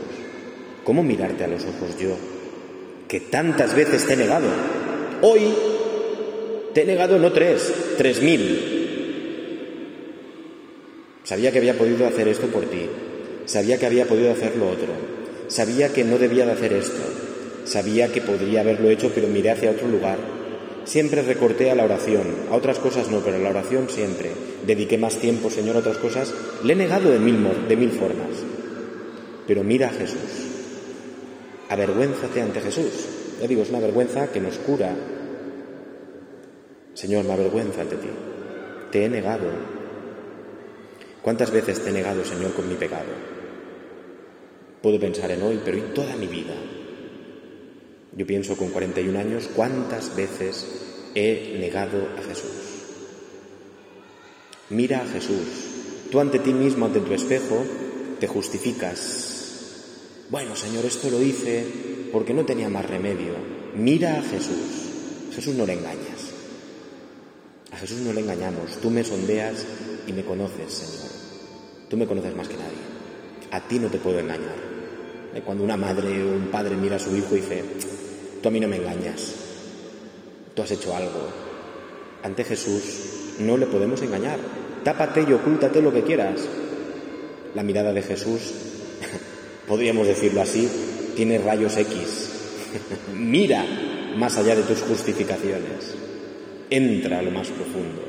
¿Cómo 0.84 1.04
mirarte 1.04 1.44
a 1.44 1.48
los 1.48 1.64
ojos 1.64 1.98
yo, 2.00 2.16
que 3.08 3.20
tantas 3.20 3.76
veces 3.76 4.06
te 4.06 4.14
he 4.14 4.18
negado? 4.18 4.48
Hoy 5.22 5.54
te 6.74 6.84
he 6.84 6.86
negado 6.86 7.18
no 7.18 7.32
tres, 7.32 7.74
tres 7.98 8.22
mil. 8.22 8.78
Sabía 11.24 11.52
que 11.52 11.58
había 11.58 11.78
podido 11.78 12.08
hacer 12.08 12.28
esto 12.28 12.48
por 12.48 12.66
ti, 12.66 12.88
sabía 13.46 13.78
que 13.78 13.86
había 13.86 14.06
podido 14.06 14.32
hacer 14.32 14.56
lo 14.56 14.70
otro, 14.70 14.88
sabía 15.48 15.90
que 15.90 16.06
no 16.06 16.18
debía 16.18 16.46
de 16.46 16.54
hacer 16.54 16.72
esto, 16.72 17.04
sabía 17.66 18.14
que 18.14 18.22
podría 18.22 18.62
haberlo 18.62 18.90
hecho, 18.90 19.12
pero 19.14 19.28
miré 19.28 19.52
hacia 19.52 19.72
otro 19.72 19.88
lugar. 19.88 20.18
Siempre 20.86 21.22
recorté 21.22 21.70
a 21.70 21.76
la 21.76 21.84
oración, 21.84 22.28
a 22.50 22.56
otras 22.56 22.80
cosas 22.80 23.12
no, 23.12 23.20
pero 23.20 23.36
a 23.36 23.40
la 23.40 23.50
oración 23.50 23.90
siempre. 23.90 24.32
Dediqué 24.66 24.98
más 24.98 25.18
tiempo, 25.18 25.50
Señor, 25.50 25.76
a 25.76 25.80
otras 25.80 25.98
cosas. 25.98 26.34
Le 26.64 26.72
he 26.72 26.76
negado 26.78 27.12
de 27.12 27.20
mil, 27.20 27.46
de 27.68 27.76
mil 27.76 27.92
formas. 27.92 28.30
Pero 29.46 29.66
mira 29.66 29.88
a 29.88 29.92
Jesús. 29.92 30.47
Avergüénzate 31.70 32.42
ante 32.42 32.62
Jesús. 32.62 33.08
Ya 33.42 33.48
digo, 33.48 33.62
es 33.62 33.70
una 33.70 33.80
vergüenza 33.80 34.32
que 34.32 34.40
nos 34.40 34.58
cura. 34.58 34.96
Señor, 36.94 37.26
me 37.26 37.34
avergüenza 37.34 37.82
ante 37.82 37.98
ti. 37.98 38.10
Te 38.92 39.06
he 39.06 39.10
negado. 39.10 39.52
¿Cuántas 41.22 41.52
veces 41.52 41.84
te 41.84 41.90
he 41.90 41.94
negado, 41.94 42.24
Señor, 42.24 42.54
con 42.54 42.68
mi 42.70 42.76
pecado? 42.76 43.12
Puedo 44.82 45.00
pensar 45.00 45.30
en 45.32 45.42
hoy, 45.42 45.60
pero 45.64 45.78
¿y 45.78 45.82
toda 45.94 46.16
mi 46.16 46.28
vida? 46.28 46.54
Yo 48.16 48.26
pienso 48.26 48.56
con 48.58 48.70
41 48.70 49.20
años, 49.20 49.50
¿cuántas 49.56 50.16
veces 50.16 51.10
he 51.14 51.58
negado 51.60 52.08
a 52.18 52.24
Jesús? 52.24 52.78
Mira 54.70 55.02
a 55.02 55.06
Jesús. 55.06 55.48
Tú 56.12 56.20
ante 56.20 56.40
ti 56.40 56.54
mismo, 56.54 56.86
ante 56.86 57.02
tu 57.02 57.14
espejo, 57.14 57.64
te 58.20 58.28
justificas, 58.28 59.37
bueno, 60.30 60.56
Señor, 60.56 60.86
esto 60.86 61.10
lo 61.10 61.22
hice 61.22 61.66
porque 62.12 62.34
no 62.34 62.46
tenía 62.46 62.70
más 62.70 62.86
remedio. 62.86 63.34
Mira 63.76 64.18
a 64.18 64.22
Jesús. 64.22 65.32
Jesús 65.34 65.56
no 65.56 65.66
le 65.66 65.74
engañas. 65.74 66.32
A 67.72 67.78
Jesús 67.78 68.00
no 68.00 68.12
le 68.12 68.22
engañamos. 68.22 68.78
Tú 68.82 68.90
me 68.90 69.04
sondeas 69.04 69.66
y 70.06 70.12
me 70.12 70.24
conoces, 70.24 70.74
Señor. 70.74 71.12
Tú 71.90 71.96
me 71.98 72.08
conoces 72.08 72.36
más 72.36 72.48
que 72.48 72.56
nadie. 72.56 72.78
A 73.52 73.68
ti 73.68 73.80
no 73.80 73.88
te 73.88 74.00
puedo 74.00 74.20
engañar. 74.20 74.56
Eh, 75.34 75.42
cuando 75.46 75.64
una 75.64 75.78
madre 75.78 76.24
o 76.24 76.36
un 76.36 76.48
padre 76.48 76.76
mira 76.76 76.98
a 76.98 77.00
su 77.00 77.16
hijo 77.16 77.36
y 77.36 77.42
dice, 77.42 77.64
tú 78.42 78.50
a 78.50 78.52
mí 78.52 78.60
no 78.60 78.68
me 78.68 78.78
engañas. 78.78 79.34
Tú 80.54 80.62
has 80.62 80.72
hecho 80.72 80.96
algo. 80.96 81.30
Ante 82.24 82.44
Jesús 82.44 83.38
no 83.40 83.56
le 83.58 83.68
podemos 83.68 84.02
engañar. 84.02 84.40
Tápate 84.84 85.26
y 85.28 85.34
ocúltate 85.34 85.82
lo 85.82 85.94
que 85.94 86.04
quieras. 86.04 86.42
La 87.56 87.64
mirada 87.64 87.94
de 87.94 88.02
Jesús 88.02 88.67
podríamos 89.68 90.08
decirlo 90.08 90.42
así, 90.42 90.68
tiene 91.16 91.38
rayos 91.38 91.76
X. 91.78 92.30
Mira 93.14 93.66
más 94.16 94.38
allá 94.38 94.56
de 94.56 94.64
tus 94.64 94.82
justificaciones. 94.82 95.96
Entra 96.70 97.20
a 97.20 97.22
lo 97.22 97.32
más 97.32 97.50
profundo. 97.50 98.04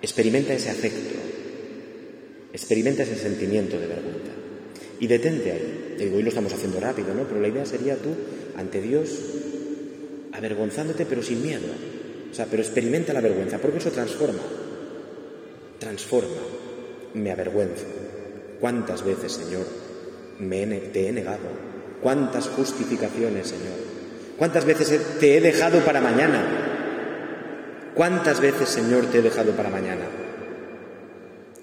Experimenta 0.00 0.52
ese 0.52 0.70
afecto. 0.70 1.18
Experimenta 2.52 3.02
ese 3.02 3.16
sentimiento 3.16 3.78
de 3.78 3.86
vergüenza. 3.86 4.32
Y 5.00 5.06
detente 5.06 5.52
ahí. 5.52 5.94
Digo, 5.98 6.16
hoy 6.16 6.22
lo 6.22 6.28
estamos 6.28 6.52
haciendo 6.52 6.80
rápido, 6.80 7.14
¿no? 7.14 7.24
Pero 7.24 7.40
la 7.40 7.48
idea 7.48 7.66
sería 7.66 7.96
tú, 7.96 8.10
ante 8.56 8.80
Dios, 8.80 9.10
avergonzándote 10.32 11.06
pero 11.06 11.22
sin 11.22 11.42
miedo. 11.42 11.66
O 12.30 12.34
sea, 12.34 12.46
pero 12.46 12.62
experimenta 12.62 13.12
la 13.12 13.20
vergüenza, 13.20 13.58
porque 13.58 13.78
eso 13.78 13.90
transforma. 13.90 14.42
Transforma. 15.78 16.42
Me 17.14 17.30
avergüenzo. 17.30 17.84
¿Cuántas 18.60 19.04
veces, 19.04 19.32
Señor, 19.32 19.66
me 20.38 20.66
te 20.66 21.08
he 21.08 21.12
negado? 21.12 21.48
¿Cuántas 22.02 22.48
justificaciones, 22.48 23.48
Señor? 23.48 23.76
¿Cuántas 24.38 24.64
veces 24.64 25.18
te 25.18 25.36
he 25.36 25.40
dejado 25.40 25.80
para 25.80 26.00
mañana? 26.00 26.44
¿Cuántas 27.94 28.40
veces, 28.40 28.68
Señor, 28.68 29.06
te 29.06 29.18
he 29.18 29.22
dejado 29.22 29.52
para 29.52 29.70
mañana? 29.70 30.04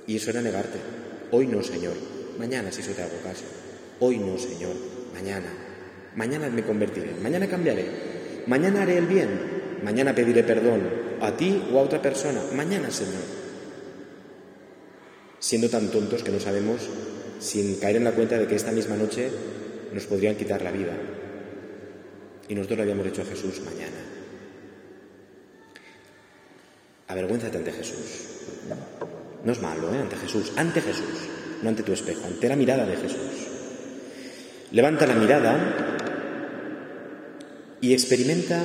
Y 0.07 0.17
eso 0.17 0.29
era 0.31 0.41
negarte. 0.41 0.79
Hoy 1.31 1.47
no, 1.47 1.63
Señor. 1.63 1.93
Mañana 2.37 2.71
si 2.71 2.81
eso 2.81 2.91
te 2.91 3.01
hago 3.01 3.17
caso. 3.23 3.45
Hoy 3.99 4.17
no, 4.17 4.37
Señor. 4.37 4.73
Mañana. 5.13 5.47
Mañana 6.15 6.49
me 6.49 6.63
convertiré. 6.63 7.11
Mañana 7.21 7.47
cambiaré. 7.47 7.85
Mañana 8.47 8.81
haré 8.81 8.97
el 8.97 9.05
bien. 9.05 9.29
Mañana 9.83 10.13
pediré 10.13 10.43
perdón 10.43 10.81
a 11.21 11.31
ti 11.37 11.69
o 11.71 11.79
a 11.79 11.83
otra 11.83 12.01
persona. 12.01 12.41
Mañana, 12.53 12.91
Señor. 12.91 13.23
Siendo 15.39 15.69
tan 15.69 15.89
tontos 15.89 16.23
que 16.23 16.31
no 16.31 16.39
sabemos, 16.39 16.89
sin 17.39 17.75
caer 17.79 17.97
en 17.97 18.03
la 18.03 18.11
cuenta 18.11 18.37
de 18.37 18.47
que 18.47 18.55
esta 18.55 18.71
misma 18.71 18.95
noche 18.95 19.29
nos 19.93 20.05
podrían 20.05 20.35
quitar 20.35 20.61
la 20.61 20.71
vida. 20.71 20.93
Y 22.47 22.55
nosotros 22.55 22.77
lo 22.77 22.83
habíamos 22.83 23.07
hecho 23.07 23.21
a 23.21 23.25
Jesús 23.25 23.61
mañana. 23.61 23.97
Avergüénzate 27.07 27.57
ante 27.57 27.71
Jesús. 27.71 27.97
No 29.43 29.51
es 29.51 29.61
malo, 29.61 29.93
¿eh? 29.93 29.99
Ante 29.99 30.15
Jesús, 30.17 30.53
ante 30.55 30.81
Jesús, 30.81 31.29
no 31.61 31.69
ante 31.69 31.83
tu 31.83 31.93
espejo, 31.93 32.25
ante 32.25 32.49
la 32.49 32.55
mirada 32.55 32.85
de 32.85 32.97
Jesús. 32.97 33.47
Levanta 34.71 35.05
la 35.05 35.13
mirada 35.13 35.95
y 37.79 37.93
experimenta 37.93 38.63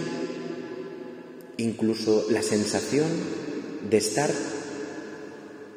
incluso 1.59 2.27
la 2.31 2.43
sensación 2.43 3.07
de 3.89 3.97
estar 3.99 4.31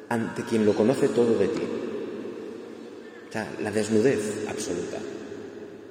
ante 0.08 0.42
quien 0.44 0.64
lo 0.64 0.74
conoce 0.74 1.08
todo 1.08 1.38
de 1.38 1.48
ti. 1.48 1.62
La 3.34 3.72
desnudez 3.72 4.46
absoluta. 4.48 4.98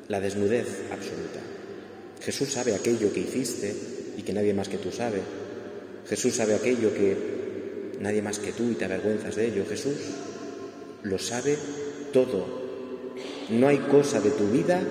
La 0.08 0.22
desnudez 0.22 0.68
absoluta. 0.92 1.40
Jesús 2.22 2.54
sabe 2.54 2.74
aquello 2.74 3.12
que 3.12 3.20
hiciste 3.20 3.76
y 4.18 4.22
que 4.22 4.32
nadie 4.32 4.54
más 4.54 4.70
que 4.70 4.78
tú 4.78 4.92
sabe. 4.92 5.22
Jesús 6.08 6.36
sabe 6.36 6.56
aquello 6.56 6.94
que 6.94 7.98
nadie 8.00 8.22
más 8.22 8.40
que 8.40 8.54
tú 8.54 8.72
y 8.72 8.76
te 8.76 8.86
avergüenzas 8.86 9.36
de 9.36 9.48
ello. 9.48 9.66
Jesús 9.68 9.96
lo 11.04 11.20
sabe 11.20 11.58
todo. 12.14 12.64
No 13.50 13.68
hay 13.68 13.78
cosa 13.78 14.22
de 14.22 14.32
tu 14.32 14.48
vida, 14.48 14.82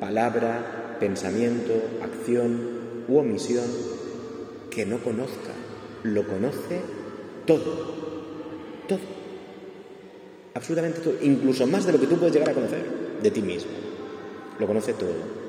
palabra, 0.00 0.96
pensamiento, 0.98 1.74
acción 2.02 3.04
u 3.06 3.18
omisión 3.18 3.70
que 4.68 4.84
no 4.84 4.98
conozca. 5.02 5.52
Lo 6.02 6.26
conoce 6.26 6.80
todo. 7.46 8.02
Todo. 8.88 9.21
Absolutamente 10.62 11.00
todo. 11.00 11.16
Incluso 11.22 11.66
más 11.66 11.84
de 11.84 11.92
lo 11.92 11.98
que 11.98 12.06
tú 12.06 12.16
puedes 12.16 12.32
llegar 12.32 12.50
a 12.50 12.54
conocer 12.54 12.84
de 13.20 13.30
ti 13.32 13.42
mismo. 13.42 13.72
Lo 14.60 14.66
conoce 14.68 14.92
todo. 14.92 15.42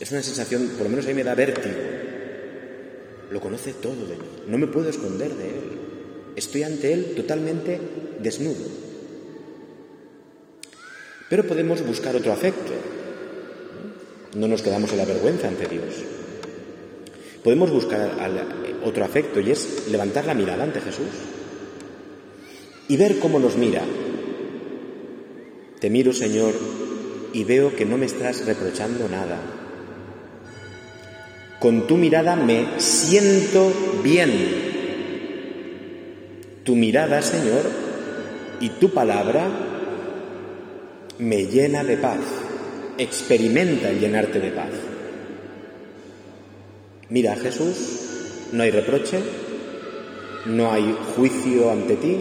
Es 0.00 0.10
una 0.10 0.20
sensación, 0.20 0.66
por 0.70 0.82
lo 0.82 0.88
menos 0.88 1.04
a 1.04 1.08
mí 1.08 1.14
me 1.14 1.22
da 1.22 1.36
vértigo. 1.36 1.76
Lo 3.30 3.40
conoce 3.40 3.74
todo 3.74 4.04
de 4.04 4.16
mí. 4.16 4.24
No 4.48 4.58
me 4.58 4.66
puedo 4.66 4.90
esconder 4.90 5.32
de 5.32 5.44
Él. 5.44 5.60
Estoy 6.34 6.64
ante 6.64 6.92
Él 6.92 7.12
totalmente 7.14 7.78
desnudo. 8.18 8.66
Pero 11.30 11.46
podemos 11.46 11.86
buscar 11.86 12.16
otro 12.16 12.32
afecto. 12.32 12.72
No 14.34 14.48
nos 14.48 14.62
quedamos 14.62 14.90
en 14.90 14.98
la 14.98 15.04
vergüenza 15.04 15.46
ante 15.46 15.68
Dios. 15.68 16.02
Podemos 17.44 17.70
buscar 17.70 18.10
otro 18.82 19.04
afecto 19.04 19.38
y 19.38 19.52
es 19.52 19.86
levantar 19.88 20.24
la 20.24 20.34
mirada 20.34 20.64
ante 20.64 20.80
Jesús 20.80 21.37
y 22.88 22.96
ver 22.96 23.18
cómo 23.18 23.38
nos 23.38 23.56
mira. 23.56 23.82
Te 25.78 25.90
miro, 25.90 26.12
Señor, 26.12 26.54
y 27.32 27.44
veo 27.44 27.76
que 27.76 27.84
no 27.84 27.96
me 27.96 28.06
estás 28.06 28.44
reprochando 28.46 29.08
nada. 29.08 29.38
Con 31.60 31.86
tu 31.86 31.96
mirada 31.96 32.34
me 32.36 32.80
siento 32.80 33.72
bien. 34.02 34.32
Tu 36.64 36.74
mirada, 36.74 37.22
Señor, 37.22 37.62
y 38.60 38.70
tu 38.70 38.90
palabra 38.90 39.48
me 41.18 41.46
llena 41.46 41.84
de 41.84 41.96
paz. 41.96 42.20
Experimenta 42.96 43.92
llenarte 43.92 44.40
de 44.40 44.50
paz. 44.50 44.70
Mira, 47.10 47.36
Jesús, 47.36 48.48
no 48.52 48.62
hay 48.62 48.70
reproche, 48.70 49.18
no 50.46 50.72
hay 50.72 50.96
juicio 51.16 51.70
ante 51.70 51.96
ti, 51.96 52.18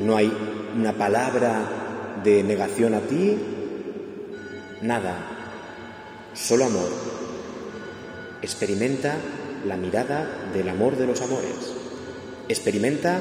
no 0.00 0.16
hay 0.16 0.32
una 0.76 0.92
palabra 0.92 2.20
de 2.24 2.42
negación 2.42 2.94
a 2.94 3.00
ti, 3.00 3.36
nada, 4.82 5.14
solo 6.34 6.64
amor. 6.64 6.88
Experimenta 8.42 9.16
la 9.66 9.76
mirada 9.76 10.50
del 10.54 10.68
amor 10.68 10.96
de 10.96 11.06
los 11.06 11.20
amores. 11.20 11.74
Experimenta 12.48 13.20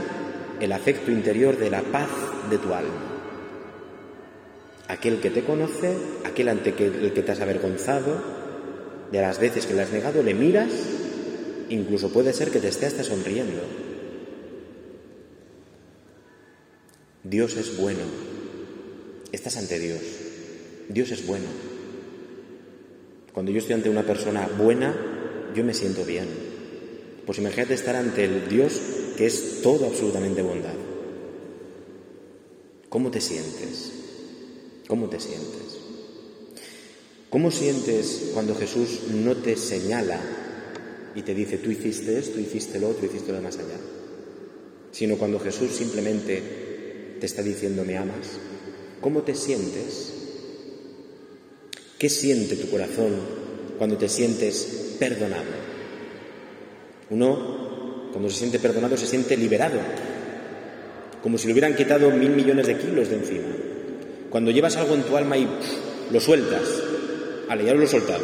el 0.60 0.72
afecto 0.72 1.12
interior 1.12 1.58
de 1.58 1.70
la 1.70 1.82
paz 1.82 2.10
de 2.50 2.58
tu 2.58 2.74
alma. 2.74 3.06
Aquel 4.88 5.20
que 5.20 5.30
te 5.30 5.44
conoce, 5.44 5.96
aquel 6.26 6.50
ante 6.50 6.70
el 6.70 7.14
que 7.14 7.22
te 7.22 7.32
has 7.32 7.42
avergonzado, 7.42 8.40
de 9.12 9.22
las 9.22 9.40
veces 9.40 9.66
que 9.66 9.74
le 9.74 9.82
has 9.82 9.92
negado, 9.92 10.24
le 10.24 10.34
miras, 10.34 10.70
incluso 11.70 12.12
puede 12.12 12.34
ser 12.34 12.50
que 12.52 12.60
te 12.60 12.70
esté 12.70 12.86
hasta 12.86 13.04
sonriendo. 13.04 13.89
Dios 17.30 17.56
es 17.58 17.78
bueno. 17.78 18.00
Estás 19.32 19.58
ante 19.58 19.78
Dios. 19.78 20.02
Dios 20.90 21.12
es 21.12 21.28
bueno. 21.28 21.46
Cuando 23.34 23.52
yo 23.52 23.60
estoy 23.60 23.76
ante 23.76 23.90
una 23.90 24.04
persona 24.04 24.48
buena, 24.48 25.52
yo 25.56 25.64
me 25.64 25.76
siento 25.76 26.04
bien. 26.06 26.28
Pues 27.28 27.38
imagínate 27.38 27.76
estar 27.76 27.96
ante 27.96 28.26
el 28.26 28.50
Dios 28.50 28.82
que 29.16 29.28
es 29.28 29.62
todo 29.62 29.86
absolutamente 29.86 30.42
bondad. 30.42 30.74
¿Cómo 32.90 33.12
te 33.12 33.22
sientes? 33.22 33.92
¿Cómo 34.88 35.08
te 35.08 35.20
sientes? 35.20 35.78
¿Cómo 37.30 37.52
sientes 37.52 38.32
cuando 38.34 38.56
Jesús 38.56 39.02
no 39.14 39.38
te 39.38 39.56
señala 39.56 40.20
y 41.14 41.22
te 41.22 41.36
dice, 41.36 41.60
tú 41.60 41.70
hiciste 41.70 42.18
esto, 42.18 42.40
hiciste 42.40 42.80
lo 42.80 42.90
otro, 42.90 43.06
hiciste 43.06 43.32
lo 43.32 43.40
más 43.40 43.58
allá? 43.58 43.78
Sino 44.92 45.16
cuando 45.18 45.40
Jesús 45.40 45.72
simplemente 45.72 46.69
te 47.20 47.26
está 47.26 47.42
diciendo, 47.44 47.84
me 47.86 47.98
amas. 47.98 48.40
¿Cómo 49.02 49.22
te 49.24 49.36
sientes? 49.36 50.14
¿Qué 51.98 52.10
siente 52.10 52.56
tu 52.56 52.70
corazón 52.70 53.14
cuando 53.78 53.98
te 53.98 54.10
sientes 54.10 54.96
perdonado? 55.00 55.70
Uno, 57.10 58.10
cuando 58.12 58.30
se 58.30 58.38
siente 58.38 58.60
perdonado, 58.60 58.98
se 58.98 59.08
siente 59.08 59.36
liberado, 59.36 59.80
como 61.22 61.38
si 61.38 61.48
le 61.48 61.54
hubieran 61.54 61.76
quitado 61.76 62.10
mil 62.12 62.30
millones 62.30 62.68
de 62.68 62.78
kilos 62.78 63.10
de 63.10 63.16
encima. 63.16 63.50
Cuando 64.30 64.52
llevas 64.52 64.78
algo 64.78 64.96
en 64.96 65.04
tu 65.04 65.18
alma 65.18 65.38
y 65.38 65.48
lo 66.12 66.20
sueltas, 66.20 66.64
vale, 67.48 67.66
ya 67.66 67.74
lo 67.74 67.84
he 67.84 67.88
soltado. 67.88 68.24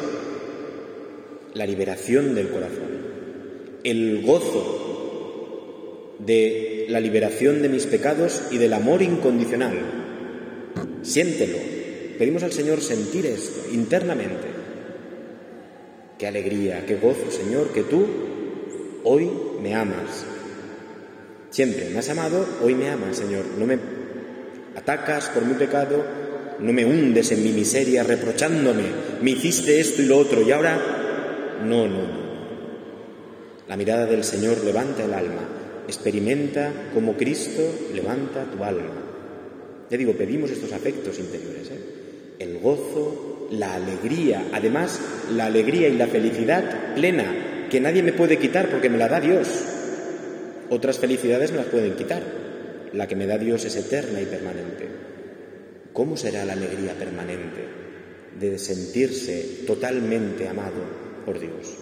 La 1.53 1.65
liberación 1.65 2.36
del 2.36 2.49
corazón, 2.49 2.89
el 3.84 4.21
gozo 4.23 6.15
de 6.19 6.64
la 6.89 7.00
liberación 7.00 7.62
de 7.62 7.69
mis 7.69 7.86
pecados 7.86 8.43
y 8.52 8.58
del 8.58 8.74
amor 8.74 9.02
incondicional. 9.02 9.74
Siéntelo. 11.02 11.58
Pedimos 12.17 12.43
al 12.43 12.54
Señor 12.54 12.82
sentir 12.82 13.26
esto 13.26 13.69
internamente. 13.74 14.48
Qué 16.17 16.28
alegría, 16.28 16.86
qué 16.86 16.95
gozo, 16.95 17.30
Señor, 17.30 17.74
que 17.74 17.84
tú 17.84 18.06
hoy 19.04 19.30
me 19.62 19.76
amas. 19.76 20.26
Siempre 21.50 21.89
me 21.89 22.00
has 22.00 22.10
amado, 22.10 22.45
hoy 22.62 22.74
me 22.74 22.89
amas, 22.89 23.17
Señor. 23.17 23.43
No 23.58 23.65
me 23.65 23.78
atacas 24.76 25.30
por 25.30 25.45
mi 25.45 25.54
pecado, 25.54 26.04
no 26.60 26.74
me 26.74 26.86
hundes 26.86 27.32
en 27.32 27.43
mi 27.43 27.52
miseria 27.52 28.04
reprochándome, 28.04 28.84
me 29.21 29.32
hiciste 29.32 29.80
esto 29.80 30.02
y 30.02 30.06
lo 30.06 30.17
otro 30.17 30.41
y 30.41 30.52
ahora 30.52 31.58
no, 31.63 31.88
no, 31.88 32.02
no. 32.02 32.26
La 33.67 33.78
mirada 33.78 34.06
del 34.06 34.24
Señor 34.24 34.63
levanta 34.63 35.04
el 35.04 35.13
alma, 35.13 35.41
experimenta 35.88 36.71
como 36.93 37.15
Cristo 37.15 37.62
levanta 37.93 38.45
tu 38.45 38.63
alma. 38.63 39.04
Ya 39.89 39.98
digo, 39.98 40.13
pedimos 40.13 40.52
estos 40.52 40.74
afectos 40.74 41.19
interiores, 41.19 41.69
¿eh? 41.69 41.80
el 42.39 42.60
gozo, 42.60 43.48
la 43.52 43.76
alegría, 43.76 44.45
además 44.52 45.00
la 45.32 45.45
alegría 45.45 45.88
y 45.88 45.98
la 45.98 46.08
felicidad 46.08 46.95
plena, 46.95 47.67
que 47.69 47.80
nadie 47.80 48.04
me 48.04 48.13
puede 48.13 48.38
quitar 48.38 48.69
porque 48.69 48.89
me 48.89 48.98
la 48.98 49.08
da 49.08 49.19
Dios. 49.19 49.48
Otras 50.69 50.98
felicidades 50.98 51.52
me 51.52 51.58
las 51.58 51.67
pueden 51.67 51.95
quitar, 51.95 52.24
la 52.93 53.08
que 53.08 53.15
me 53.15 53.28
da 53.28 53.38
Dios 53.38 53.65
es 53.65 53.76
eterna 53.76 54.21
y 54.21 54.26
permanente. 54.26 54.88
¿Cómo 55.93 56.17
será 56.17 56.43
la 56.43 56.54
alegría 56.54 56.93
permanente 56.93 57.86
de 58.39 58.60
sentirse 58.60 59.63
totalmente 59.65 60.48
amado 60.48 60.84
por 61.26 61.39
Dios. 61.39 61.74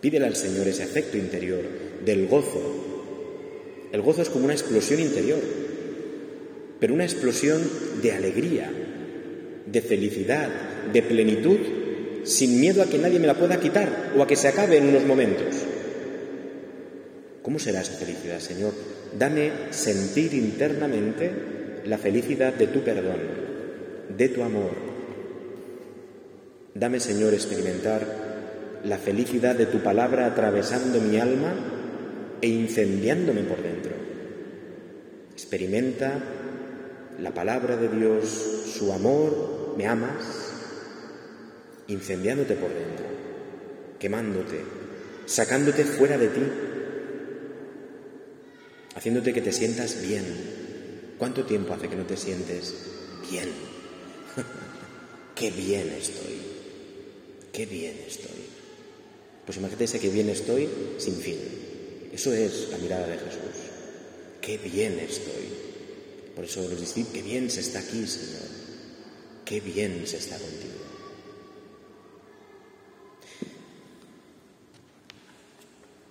Pídele 0.00 0.26
al 0.26 0.36
Señor 0.36 0.68
ese 0.68 0.84
afecto 0.84 1.16
interior 1.16 1.62
del 2.04 2.28
gozo. 2.28 2.87
El 3.92 4.02
gozo 4.02 4.22
es 4.22 4.28
como 4.28 4.44
una 4.44 4.54
explosión 4.54 5.00
interior, 5.00 5.40
pero 6.78 6.94
una 6.94 7.04
explosión 7.04 7.60
de 8.02 8.12
alegría, 8.12 8.70
de 9.66 9.80
felicidad, 9.80 10.48
de 10.92 11.02
plenitud, 11.02 11.58
sin 12.24 12.60
miedo 12.60 12.82
a 12.82 12.86
que 12.86 12.98
nadie 12.98 13.18
me 13.18 13.26
la 13.26 13.34
pueda 13.34 13.60
quitar 13.60 14.12
o 14.16 14.22
a 14.22 14.26
que 14.26 14.36
se 14.36 14.48
acabe 14.48 14.76
en 14.76 14.88
unos 14.88 15.04
momentos. 15.04 15.56
¿Cómo 17.42 17.58
será 17.58 17.80
esa 17.80 17.94
felicidad, 17.94 18.40
Señor? 18.40 18.72
Dame 19.18 19.50
sentir 19.70 20.34
internamente 20.34 21.30
la 21.86 21.96
felicidad 21.96 22.52
de 22.52 22.66
tu 22.66 22.80
perdón, 22.80 23.16
de 24.16 24.28
tu 24.28 24.42
amor. 24.42 24.72
Dame, 26.74 27.00
Señor, 27.00 27.32
experimentar 27.32 28.28
la 28.84 28.98
felicidad 28.98 29.56
de 29.56 29.66
tu 29.66 29.78
palabra 29.78 30.26
atravesando 30.26 31.00
mi 31.00 31.18
alma 31.18 31.77
e 32.40 32.48
incendiándome 32.48 33.42
por 33.42 33.62
dentro. 33.62 33.92
Experimenta 35.32 36.22
la 37.18 37.32
palabra 37.32 37.76
de 37.76 37.88
Dios, 37.88 38.28
su 38.78 38.92
amor, 38.92 39.74
me 39.76 39.86
amas, 39.86 40.52
incendiándote 41.88 42.54
por 42.54 42.68
dentro, 42.68 43.06
quemándote, 43.98 44.60
sacándote 45.26 45.84
fuera 45.84 46.18
de 46.18 46.28
ti 46.28 46.42
haciéndote 48.98 49.32
que 49.32 49.40
te 49.40 49.52
sientas 49.52 50.02
bien. 50.02 50.24
¿Cuánto 51.18 51.44
tiempo 51.44 51.72
hace 51.72 51.88
que 51.88 51.96
no 51.96 52.04
te 52.04 52.16
sientes 52.16 52.74
bien? 53.30 53.48
qué 55.36 55.50
bien 55.52 55.88
estoy, 55.90 56.40
qué 57.52 57.66
bien 57.66 57.96
estoy. 58.06 58.42
Pues 59.46 59.56
imagínate 59.56 59.84
ese 59.84 60.00
que 60.00 60.10
bien 60.10 60.28
estoy 60.28 60.68
sin 60.98 61.14
fin. 61.14 61.38
Eso 62.18 62.32
es 62.32 62.68
la 62.72 62.78
mirada 62.78 63.06
de 63.06 63.16
Jesús. 63.16 63.70
Qué 64.40 64.58
bien 64.58 64.98
estoy. 64.98 65.54
Por 66.34 66.46
eso 66.46 66.62
los 66.68 66.80
discípulos, 66.80 67.14
qué 67.14 67.22
bien 67.22 67.48
se 67.48 67.60
está 67.60 67.78
aquí, 67.78 68.04
Señor. 68.08 68.42
Qué 69.44 69.60
bien 69.60 70.02
se 70.04 70.16
está 70.16 70.36
contigo. 70.36 70.74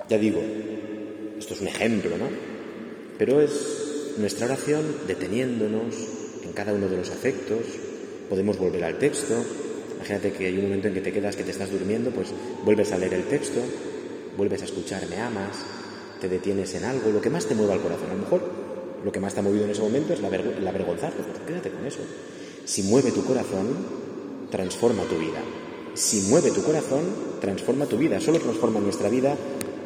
Ya 0.08 0.17
digo, 0.17 0.41
esto 1.38 1.56
es 1.56 1.60
un 1.60 1.67
ejemplo, 1.67 2.17
¿no? 2.17 2.30
Pero 3.17 3.41
es 3.41 4.13
nuestra 4.17 4.46
oración 4.46 4.86
deteniéndonos 5.08 5.93
en 6.41 6.54
cada 6.54 6.72
uno 6.72 6.88
de 6.88 6.96
los 6.96 7.10
afectos, 7.10 7.65
podemos 8.30 8.58
volver 8.58 8.86
al 8.86 8.98
texto, 8.98 9.43
imagínate 9.98 10.32
que 10.32 10.46
hay 10.46 10.56
un 10.56 10.63
momento 10.63 10.88
en 10.88 10.93
que 10.93 11.02
te 11.02 11.12
quedas, 11.12 11.36
que 11.36 11.43
te 11.43 11.52
estás 11.52 11.70
durmiendo, 11.70 12.12
pues 12.12 12.30
vuelves 12.63 12.93
a 12.93 12.98
leer 12.98 13.15
el 13.15 13.26
texto, 13.26 13.60
vuelves 14.38 14.62
a 14.62 14.65
escuchar, 14.65 15.06
me 15.10 15.17
amas, 15.17 15.58
te 16.19 16.30
detienes 16.30 16.73
en 16.75 16.86
algo, 16.86 17.10
lo 17.12 17.21
que 17.21 17.30
más 17.30 17.45
te 17.45 17.56
mueva 17.56 17.73
al 17.73 17.82
corazón. 17.82 18.10
A 18.10 18.13
lo 18.13 18.21
mejor 18.21 18.41
lo 19.03 19.12
que 19.12 19.19
más 19.19 19.34
te 19.34 19.39
ha 19.39 19.43
movido 19.43 19.65
en 19.65 19.71
ese 19.71 19.82
momento 19.82 20.13
es 20.13 20.21
la, 20.21 20.27
el 20.27 20.67
avergonzarte, 20.67 21.23
pues 21.23 21.39
quédate 21.47 21.71
con 21.71 21.86
eso. 21.86 21.99
Si 22.65 22.84
mueve 22.84 23.12
tu 23.12 23.23
corazón, 23.23 23.67
transforma 24.49 25.03
tu 25.03 25.17
vida. 25.17 25.39
Si 25.93 26.21
mueve 26.30 26.51
tu 26.51 26.63
corazón, 26.63 27.06
transforma 27.39 27.86
tu 27.86 27.97
vida. 27.97 28.19
Solo 28.19 28.39
transforma 28.39 28.80
nuestra 28.80 29.10
vida 29.10 29.36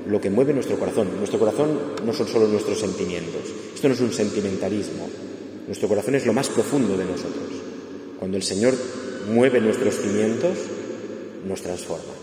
lo 0.08 0.20
que 0.20 0.30
mueve 0.30 0.54
nuestro 0.54 0.78
corazón. 0.78 1.10
Nuestro 1.17 1.39
corazón 1.39 1.80
no 2.06 2.13
son 2.13 2.28
solo 2.28 2.48
nuestros 2.48 2.80
sentimientos. 2.80 3.41
Esto 3.74 3.88
no 3.88 3.94
es 3.94 4.02
un 4.02 4.12
sentimentalismo. 4.12 5.08
Nuestro 5.67 5.88
corazón 5.88 6.15
es 6.15 6.26
lo 6.26 6.34
más 6.34 6.50
profundo 6.50 6.98
de 6.98 7.06
nosotros. 7.06 7.50
Cuando 8.20 8.38
el 8.38 8.44
Señor 8.44 8.74
mueve 9.32 9.62
nuestros 9.62 9.96
cimientos, 9.96 10.58
nos 11.48 11.62
transforma. 11.62 12.13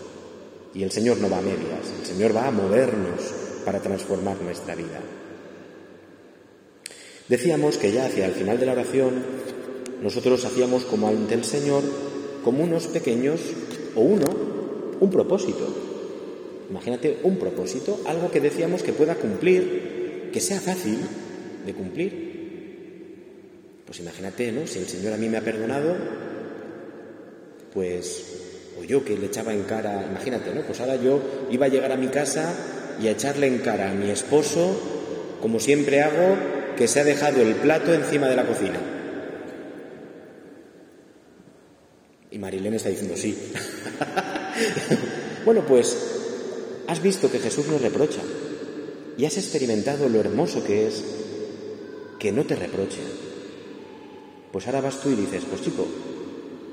Y 0.75 0.83
el 0.83 0.91
Señor 0.91 1.19
no 1.19 1.31
va 1.31 1.39
a 1.39 1.43
medias, 1.43 1.93
el 2.01 2.07
Señor 2.07 2.37
va 2.37 2.47
a 2.47 2.51
movernos 2.51 3.38
para 3.69 3.81
transformar 3.81 4.41
nuestra 4.41 4.75
vida. 4.75 4.99
Decíamos 7.29 7.77
que 7.77 7.93
ya 7.93 8.07
hacia 8.07 8.25
el 8.25 8.33
final 8.33 8.59
de 8.59 8.65
la 8.65 8.73
oración 8.73 9.23
nosotros 10.03 10.43
hacíamos 10.47 10.87
como 10.87 11.07
ante 11.07 11.35
el 11.35 11.45
Señor 11.45 11.83
como 12.43 12.65
unos 12.65 12.87
pequeños 12.87 13.43
o 13.95 14.01
uno, 14.01 14.25
un 15.01 15.11
propósito, 15.11 15.69
Imagínate 16.71 17.19
un 17.25 17.39
propósito, 17.39 18.01
algo 18.07 18.31
que 18.31 18.41
decíamos 18.41 18.83
que 18.83 18.95
pueda 18.95 19.17
cumplir, 19.17 20.31
que 20.33 20.41
sea 20.41 20.61
fácil 20.61 20.99
de 21.67 21.75
cumplir. 21.75 23.83
Pues 23.85 24.01
imagínate, 24.01 24.51
¿no? 24.51 24.67
Si 24.67 24.79
el 24.79 24.87
Señor 24.87 25.13
a 25.13 25.19
mí 25.19 25.29
me 25.29 25.37
ha 25.37 25.43
perdonado, 25.43 25.95
pues, 27.75 28.25
o 28.81 28.85
yo 28.85 29.05
que 29.05 29.17
le 29.17 29.27
echaba 29.27 29.53
en 29.53 29.65
cara, 29.65 30.07
imagínate, 30.11 30.55
¿no? 30.55 30.63
Pues 30.63 30.81
ahora 30.81 30.97
yo 30.97 31.21
iba 31.51 31.67
a 31.67 31.69
llegar 31.69 31.93
a 31.93 31.97
mi 31.97 32.09
casa 32.09 32.78
y 33.01 33.09
a 33.09 33.13
echarle 33.13 33.47
en 33.47 33.59
cara 33.59 33.91
a 33.91 33.95
mi 33.95 34.11
esposo, 34.11 35.39
como 35.41 35.61
siempre 35.61 36.03
hago, 36.03 36.37
que 36.77 36.89
se 36.89 37.01
ha 37.01 37.05
dejado 37.05 37.43
el 37.43 37.55
plato 37.55 37.93
encima 37.93 38.29
de 38.29 38.37
la 38.37 38.47
cocina. 38.47 38.79
Y 42.31 42.39
Marilén 42.39 42.75
está 42.75 42.89
diciendo 42.89 43.17
sí. 43.17 43.37
bueno, 45.45 45.65
pues 45.67 46.19
Has 46.89 47.03
visto 47.03 47.31
que 47.31 47.39
Jesús 47.39 47.67
nos 47.67 47.83
reprocha 47.83 48.23
y 49.19 49.27
has 49.27 49.37
experimentado 49.37 50.09
lo 50.09 50.19
hermoso 50.21 50.65
que 50.65 50.87
es 50.87 51.05
que 52.19 52.33
no 52.33 52.45
te 52.45 52.57
reproche. 52.57 53.01
Pues 54.51 54.67
ahora 54.67 54.81
vas 54.81 54.99
tú 55.03 55.11
y 55.11 55.15
dices, 55.15 55.45
pues 55.45 55.61
chico, 55.61 55.87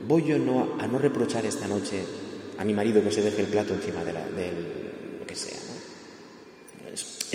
voy 0.08 0.24
yo 0.24 0.38
no, 0.38 0.78
a 0.80 0.88
no 0.88 1.00
reprochar 1.00 1.46
esta 1.46 1.68
noche 1.68 2.02
a 2.58 2.64
mi 2.64 2.74
marido 2.74 3.04
que 3.04 3.12
se 3.12 3.22
deje 3.22 3.42
el 3.42 3.48
plato 3.48 3.74
encima 3.74 4.06
de, 4.06 4.14
la, 4.14 4.24
sea. 4.24 4.85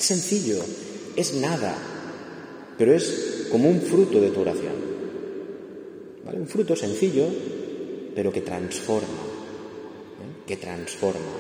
Es, 0.00 0.06
sencillo, 0.06 0.64
es 1.14 1.34
nada, 1.34 1.76
pero 2.78 2.94
es 2.94 3.48
como 3.50 3.68
un 3.68 3.82
fruto 3.82 4.18
de 4.18 4.30
tu 4.30 4.40
oración. 4.40 4.72
¿Vale? 6.24 6.38
Un 6.38 6.48
fruto 6.48 6.74
sencillo, 6.74 7.26
pero 8.14 8.32
que 8.32 8.40
transforma, 8.40 9.08
¿eh? 9.08 10.44
que 10.46 10.56
transforma. 10.56 11.36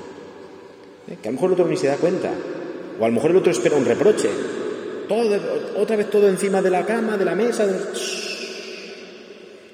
¿Eh? 1.08 1.16
Que 1.22 1.28
a 1.28 1.30
lo 1.30 1.36
mejor 1.36 1.48
el 1.48 1.54
otro 1.54 1.68
ni 1.68 1.78
se 1.78 1.86
da 1.86 1.96
cuenta. 1.96 2.30
O 3.00 3.04
a 3.06 3.08
lo 3.08 3.14
mejor 3.14 3.30
el 3.30 3.38
otro 3.38 3.50
espera 3.50 3.76
un 3.76 3.86
reproche. 3.86 4.28
Otra 5.78 5.96
vez 5.96 6.10
todo 6.10 6.28
encima 6.28 6.60
de 6.60 6.68
la 6.68 6.84
cama, 6.84 7.16
de 7.16 7.24
la 7.24 7.34
mesa. 7.34 7.66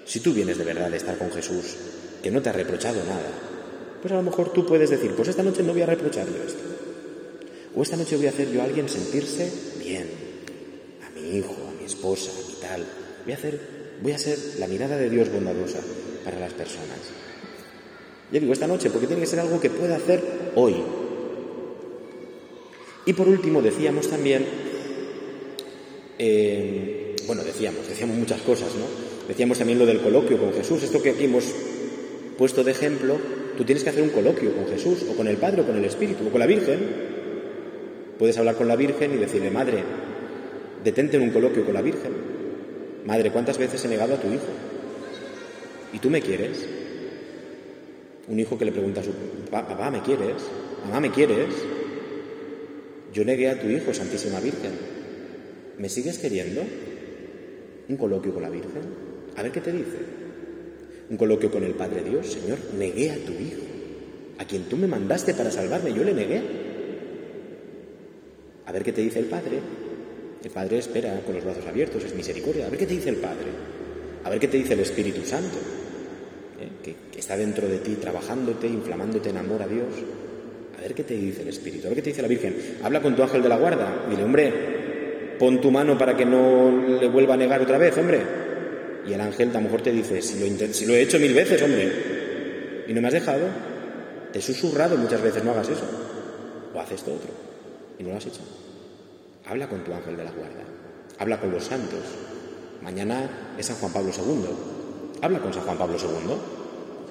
Si 0.05 0.21
tú 0.21 0.33
vienes 0.33 0.59
de 0.59 0.65
verdad 0.65 0.93
de 0.93 0.99
estar 0.99 1.19
con 1.19 1.33
Jesús, 1.33 1.75
que 2.23 2.31
no 2.31 2.41
te 2.41 2.51
ha 2.51 2.53
reprochado 2.53 3.03
nada, 3.05 3.33
pues 4.01 4.13
a 4.13 4.17
lo 4.17 4.23
mejor 4.23 4.53
tú 4.53 4.65
puedes 4.65 4.91
decir, 4.91 5.11
pues 5.17 5.27
esta 5.27 5.43
noche 5.43 5.65
no 5.65 5.73
voy 5.73 5.83
a 5.83 5.87
reprochar 5.87 6.27
yo 6.29 6.45
esto. 6.47 6.86
O 7.77 7.83
esta 7.83 7.97
noche 7.97 8.17
voy 8.17 8.27
a 8.27 8.31
hacer 8.31 8.51
yo 8.51 8.63
a 8.63 8.65
alguien 8.65 8.89
sentirse 8.89 9.53
bien. 9.79 10.09
A 11.07 11.11
mi 11.11 11.37
hijo, 11.37 11.55
a 11.69 11.79
mi 11.79 11.87
esposa, 11.87 12.33
a 12.33 12.49
mi 12.49 12.55
tal. 12.61 12.87
Voy 13.25 13.33
a 13.33 13.37
hacer, 13.37 13.61
voy 14.03 14.13
a 14.13 14.19
ser 14.19 14.39
la 14.59 14.67
mirada 14.67 14.97
de 14.97 15.11
Dios 15.11 15.31
bondadosa 15.31 15.81
para 16.25 16.41
las 16.41 16.55
personas. 16.55 16.99
Yo 18.33 18.41
digo 18.41 18.53
esta 18.53 18.67
noche 18.67 18.91
porque 18.91 19.07
tiene 19.07 19.23
que 19.23 19.29
ser 19.29 19.41
algo 19.41 19.61
que 19.61 19.71
pueda 19.71 19.97
hacer 19.97 20.53
hoy, 20.57 20.75
y 23.07 23.13
por 23.13 23.29
último 23.29 23.63
decíamos 23.63 24.09
también, 24.09 24.45
eh, 26.19 27.15
bueno, 27.29 27.45
decíamos, 27.45 27.87
decíamos 27.87 28.17
muchas 28.17 28.41
cosas, 28.41 28.75
¿no? 28.75 29.29
Decíamos 29.29 29.59
también 29.59 29.79
lo 29.79 29.87
del 29.87 30.01
coloquio 30.01 30.39
con 30.39 30.53
Jesús, 30.53 30.83
esto 30.83 31.01
que 31.01 31.11
aquí 31.11 31.25
hemos 31.25 31.45
puesto 32.37 32.65
de 32.65 32.73
ejemplo, 32.73 33.17
tú 33.57 33.63
tienes 33.63 33.85
que 33.85 33.91
hacer 33.91 34.03
un 34.03 34.09
coloquio 34.11 34.53
con 34.57 34.67
Jesús, 34.67 35.05
o 35.09 35.15
con 35.15 35.29
el 35.29 35.37
Padre, 35.37 35.63
o 35.63 35.67
con 35.67 35.77
el 35.77 35.85
Espíritu, 35.85 36.27
o 36.27 36.31
con 36.31 36.41
la 36.41 36.47
Virgen. 36.47 37.16
Puedes 38.19 38.39
hablar 38.39 38.57
con 38.57 38.69
la 38.69 38.77
Virgen 38.77 39.15
y 39.15 39.17
decirle, 39.17 39.51
Madre, 39.51 39.83
detente 40.83 41.17
en 41.17 41.25
un 41.25 41.31
coloquio 41.31 41.65
con 41.65 41.75
la 41.75 41.83
Virgen. 41.83 42.13
Madre, 43.05 43.31
¿cuántas 43.31 43.59
veces 43.59 43.85
he 43.85 43.89
negado 43.89 44.15
a 44.15 44.21
tu 44.21 44.29
hijo? 44.29 44.47
¿Y 45.93 45.99
tú 45.99 46.11
me 46.11 46.21
quieres? 46.21 46.67
Un 48.29 48.41
hijo 48.41 48.59
que 48.59 48.65
le 48.65 48.73
pregunta 48.73 49.01
a 49.01 49.05
su 49.05 49.13
papá, 49.51 49.91
¿me 49.91 50.01
quieres? 50.01 50.43
Mamá, 50.85 51.01
¿me 51.01 51.11
quieres? 51.11 51.55
Yo 53.13 53.25
negué 53.25 53.49
a 53.49 53.61
tu 53.61 53.69
hijo, 53.69 53.95
Santísima 53.95 54.41
Virgen. 54.41 54.73
¿Me 55.79 55.89
sigues 55.89 56.19
queriendo? 56.19 56.63
Un 57.89 57.97
coloquio 57.97 58.33
con 58.33 58.43
la 58.43 58.51
Virgen. 58.51 58.83
A 59.37 59.43
ver 59.43 59.53
qué 59.53 59.61
te 59.61 59.73
dice. 59.73 59.99
Un 61.09 61.17
coloquio 61.17 61.51
con 61.51 61.63
el 61.63 61.75
Padre 61.75 62.03
Dios. 62.03 62.27
Señor, 62.27 62.59
negué 62.77 63.11
a 63.11 63.17
tu 63.17 63.33
hijo. 63.33 63.63
A 64.39 64.45
quien 64.45 64.65
tú 64.65 64.77
me 64.77 64.87
mandaste 64.87 65.35
para 65.35 65.51
salvarme, 65.51 65.95
yo 65.95 66.03
le 66.03 66.13
negué. 66.13 66.66
A 68.67 68.73
ver 68.73 68.83
qué 68.83 68.93
te 68.93 69.01
dice 69.01 69.19
el 69.19 69.27
Padre. 69.27 69.59
El 70.43 70.51
Padre 70.51 70.79
espera 70.79 71.21
con 71.25 71.35
los 71.35 71.45
brazos 71.45 71.67
abiertos, 71.67 72.05
es 72.05 72.15
misericordia. 72.15 72.67
A 72.67 72.71
ver 72.71 72.79
qué 72.79 72.87
te 72.87 72.95
dice 72.95 73.09
el 73.09 73.17
Padre. 73.17 73.47
A 74.25 74.31
ver 74.31 74.41
qué 74.41 74.49
te 74.49 74.57
dice 74.57 74.75
el 74.75 74.81
Espíritu 74.81 75.25
Santo, 75.25 75.57
¿eh? 76.61 76.95
que, 77.13 77.19
está 77.19 77.37
dentro 77.37 77.69
de 77.69 77.79
ti, 77.79 77.95
trabajándote, 77.95 78.67
inflamándote 78.67 79.31
en 79.31 79.37
amor 79.37 79.63
a 79.63 79.69
Dios. 79.69 79.87
A 80.77 80.83
ver 80.83 80.95
qué 80.95 81.05
te 81.05 81.15
dice 81.15 81.43
el 81.43 81.49
Espíritu, 81.49 81.87
a 81.87 81.91
ver 81.91 81.97
qué 81.97 82.03
te 82.03 82.11
dice 82.11 82.23
la 82.23 82.29
Virgen. 82.29 82.57
Habla 82.83 83.01
con 83.01 83.15
tu 83.15 83.23
ángel 83.23 83.41
de 83.41 83.49
la 83.49 83.57
guarda. 83.57 84.05
Dile, 84.11 84.25
hombre, 84.25 84.53
pon 85.39 85.61
tu 85.61 85.71
mano 85.71 85.97
para 85.97 86.17
que 86.17 86.27
no 86.27 86.99
le 87.01 87.09
vuelva 87.09 87.35
a 87.35 87.37
negar 87.37 87.63
otra 87.63 87.79
vez, 87.79 87.97
hombre. 87.97 88.21
Y 89.07 89.13
el 89.13 89.21
ángel 89.21 89.51
a 89.51 89.55
lo 89.55 89.61
mejor 89.61 89.83
te 89.83 89.93
dice, 89.93 90.21
si 90.21 90.41
lo, 90.41 90.75
si 90.75 90.87
lo 90.87 90.95
he 90.95 91.03
hecho 91.03 91.21
mil 91.21 91.33
veces, 91.33 91.63
hombre, 91.63 92.85
y 92.89 92.93
no 92.93 93.01
me 93.01 93.07
has 93.07 93.15
dejado, 93.15 93.47
te 94.33 94.41
he 94.41 94.43
susurrado 94.43 94.97
muchas 94.97 95.23
veces, 95.23 95.45
no 95.45 95.53
hagas 95.53 95.69
eso. 95.69 95.85
O 96.75 96.81
haces 96.81 96.97
esto 96.97 97.15
otro. 97.15 97.46
Y 97.99 98.03
no 98.03 98.11
lo 98.11 98.17
has 98.17 98.27
hecho. 98.27 98.41
Habla 99.47 99.69
con 99.69 99.85
tu 99.85 99.93
ángel 99.93 100.17
de 100.17 100.25
la 100.25 100.31
guarda. 100.31 100.65
Habla 101.19 101.41
con 101.41 101.51
los 101.51 101.65
santos. 101.65 102.01
Mañana 102.83 103.55
es 103.59 103.67
San 103.67 103.77
Juan 103.77 103.93
Pablo 103.93 104.11
II. 104.17 104.45
Habla 105.23 105.39
con 105.41 105.53
San 105.53 105.63
Juan 105.63 105.79
Pablo 105.79 105.97
II. 105.97 106.35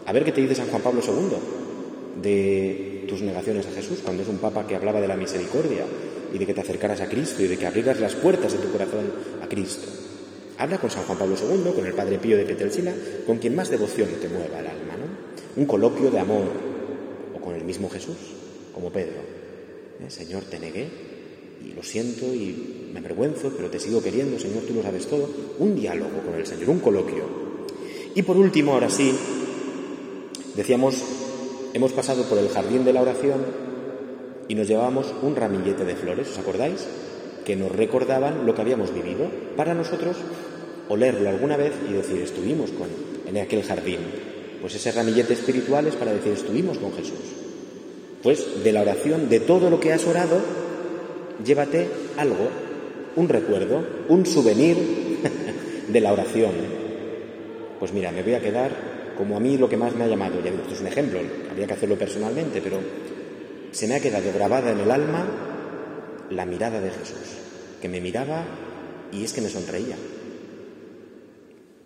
A 0.05 0.11
ver 0.11 0.23
qué 0.23 0.31
te 0.31 0.41
dice 0.41 0.55
San 0.55 0.67
Juan 0.67 0.81
Pablo 0.81 1.01
II 1.05 2.21
de 2.21 3.05
tus 3.07 3.21
negaciones 3.21 3.65
a 3.67 3.71
Jesús, 3.71 3.99
cuando 4.03 4.23
es 4.23 4.29
un 4.29 4.37
papa 4.37 4.67
que 4.67 4.75
hablaba 4.75 5.01
de 5.01 5.07
la 5.07 5.17
misericordia 5.17 5.85
y 6.33 6.37
de 6.37 6.45
que 6.45 6.53
te 6.53 6.61
acercaras 6.61 7.01
a 7.01 7.09
Cristo 7.09 7.43
y 7.43 7.47
de 7.47 7.57
que 7.57 7.65
abrieras 7.65 7.99
las 7.99 8.15
puertas 8.15 8.51
de 8.53 8.59
tu 8.59 8.71
corazón 8.71 9.11
a 9.41 9.47
Cristo. 9.47 9.87
Habla 10.57 10.77
con 10.77 10.89
San 10.89 11.03
Juan 11.03 11.17
Pablo 11.17 11.35
II, 11.35 11.71
con 11.75 11.85
el 11.85 11.93
Padre 11.93 12.17
Pío 12.17 12.37
de 12.37 12.45
Petelcina, 12.45 12.93
con 13.25 13.37
quien 13.37 13.55
más 13.55 13.69
devoción 13.69 14.09
te 14.21 14.29
mueva 14.29 14.59
el 14.59 14.67
alma, 14.67 14.95
¿no? 14.97 15.61
Un 15.61 15.65
coloquio 15.65 16.09
de 16.11 16.19
amor, 16.19 16.45
o 17.35 17.41
con 17.41 17.55
el 17.55 17.63
mismo 17.63 17.89
Jesús, 17.89 18.17
como 18.73 18.89
Pedro. 18.91 19.34
¿Eh? 19.99 20.09
Señor, 20.09 20.43
te 20.43 20.59
negué 20.59 20.87
y 21.63 21.73
lo 21.73 21.83
siento 21.83 22.25
y 22.33 22.89
me 22.93 22.99
avergüenzo, 22.99 23.51
pero 23.55 23.69
te 23.69 23.79
sigo 23.79 24.01
queriendo, 24.01 24.39
Señor, 24.39 24.63
tú 24.63 24.73
lo 24.73 24.83
sabes 24.83 25.07
todo. 25.07 25.29
Un 25.59 25.75
diálogo 25.75 26.21
con 26.25 26.35
el 26.35 26.45
Señor, 26.45 26.69
un 26.69 26.79
coloquio. 26.79 27.23
Y 28.13 28.21
por 28.21 28.37
último, 28.37 28.73
ahora 28.73 28.89
sí, 28.89 29.13
decíamos, 30.55 31.03
hemos 31.73 31.91
pasado 31.93 32.23
por 32.23 32.37
el 32.37 32.49
jardín 32.49 32.85
de 32.85 32.93
la 32.93 33.01
oración 33.01 33.45
y 34.47 34.55
nos 34.55 34.67
llevábamos 34.67 35.13
un 35.21 35.35
ramillete 35.35 35.85
de 35.85 35.95
flores, 35.95 36.29
¿os 36.31 36.37
acordáis? 36.37 36.85
Que 37.45 37.55
nos 37.55 37.71
recordaban 37.71 38.45
lo 38.45 38.55
que 38.55 38.61
habíamos 38.61 38.93
vivido 38.93 39.29
para 39.55 39.73
nosotros 39.73 40.17
olerlo 40.89 41.29
alguna 41.29 41.57
vez 41.57 41.73
y 41.89 41.93
decir, 41.93 42.21
estuvimos 42.21 42.71
con, 42.71 42.87
en 43.27 43.37
aquel 43.37 43.63
jardín. 43.63 43.99
Pues 44.61 44.75
ese 44.75 44.91
ramillete 44.91 45.33
espiritual 45.33 45.87
es 45.87 45.95
para 45.95 46.13
decir, 46.13 46.33
estuvimos 46.33 46.77
con 46.77 46.93
Jesús. 46.93 47.44
Pues 48.25 48.63
de 48.63 48.71
la 48.71 48.81
oración, 48.81 49.29
de 49.29 49.39
todo 49.39 49.69
lo 49.69 49.79
que 49.79 49.93
has 49.93 50.03
orado, 50.07 50.41
llévate 51.45 51.87
algo, 52.17 52.49
un 53.15 53.29
recuerdo, 53.29 53.85
un 54.09 54.25
souvenir 54.25 54.75
de 55.87 56.01
la 56.01 56.11
oración. 56.11 56.53
Pues 57.79 57.93
mira, 57.93 58.11
me 58.11 58.23
voy 58.23 58.33
a 58.33 58.39
quedar 58.39 59.13
como 59.15 59.37
a 59.37 59.39
mí 59.39 59.59
lo 59.59 59.69
que 59.69 59.77
más 59.77 59.93
me 59.93 60.05
ha 60.05 60.07
llamado, 60.07 60.43
ya 60.43 60.49
esto 60.49 60.73
es 60.73 60.81
un 60.81 60.87
ejemplo, 60.87 61.19
habría 61.51 61.67
que 61.67 61.73
hacerlo 61.73 61.99
personalmente, 61.99 62.61
pero 62.63 62.79
se 63.71 63.87
me 63.87 63.93
ha 63.93 63.99
quedado 63.99 64.33
grabada 64.33 64.71
en 64.71 64.79
el 64.79 64.89
alma 64.89 65.23
la 66.31 66.47
mirada 66.47 66.81
de 66.81 66.89
Jesús, 66.89 67.37
que 67.79 67.89
me 67.89 68.01
miraba 68.01 68.43
y 69.11 69.23
es 69.23 69.33
que 69.33 69.41
me 69.41 69.49
sonreía. 69.49 69.97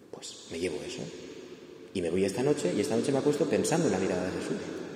Pues 0.09 0.45
me 0.51 0.57
llevo 0.57 0.77
eso. 0.87 1.01
Y 1.93 2.01
me 2.01 2.09
voy 2.09 2.23
esta 2.23 2.43
noche 2.43 2.71
y 2.73 2.79
esta 2.79 2.95
noche 2.95 3.11
me 3.11 3.17
acuesto 3.17 3.43
pensando 3.43 3.87
en 3.87 3.91
la 3.91 3.99
mirada 3.99 4.23
de 4.23 4.31
Jesús. 4.31 4.88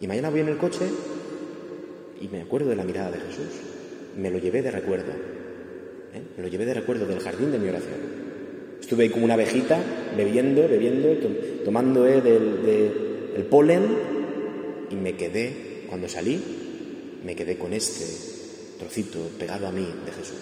Y 0.00 0.06
mañana 0.06 0.30
voy 0.30 0.40
en 0.40 0.48
el 0.48 0.58
coche 0.58 0.86
y 2.20 2.28
me 2.28 2.42
acuerdo 2.42 2.70
de 2.70 2.76
la 2.76 2.84
mirada 2.84 3.10
de 3.10 3.18
Jesús. 3.18 3.46
Me 4.16 4.30
lo 4.30 4.38
llevé 4.38 4.62
de 4.62 4.70
recuerdo. 4.70 5.12
¿eh? 5.12 6.22
Me 6.36 6.42
lo 6.42 6.48
llevé 6.48 6.66
de 6.66 6.74
recuerdo 6.74 7.06
del 7.06 7.20
jardín 7.20 7.52
de 7.52 7.58
mi 7.58 7.68
oración. 7.68 8.26
Estuve 8.80 9.04
ahí 9.04 9.10
como 9.10 9.24
una 9.24 9.34
abejita, 9.34 9.82
bebiendo, 10.16 10.68
bebiendo, 10.68 11.08
tomando 11.64 12.06
eh, 12.06 12.20
del, 12.20 13.44
polen 13.46 13.84
y 14.90 14.94
me 14.94 15.16
quedé, 15.16 15.84
cuando 15.88 16.08
salí, 16.08 16.40
me 17.24 17.34
quedé 17.34 17.58
con 17.58 17.72
este 17.72 18.04
trocito 18.78 19.18
pegado 19.38 19.66
a 19.66 19.72
mí 19.72 19.86
de 20.04 20.12
Jesús. 20.12 20.36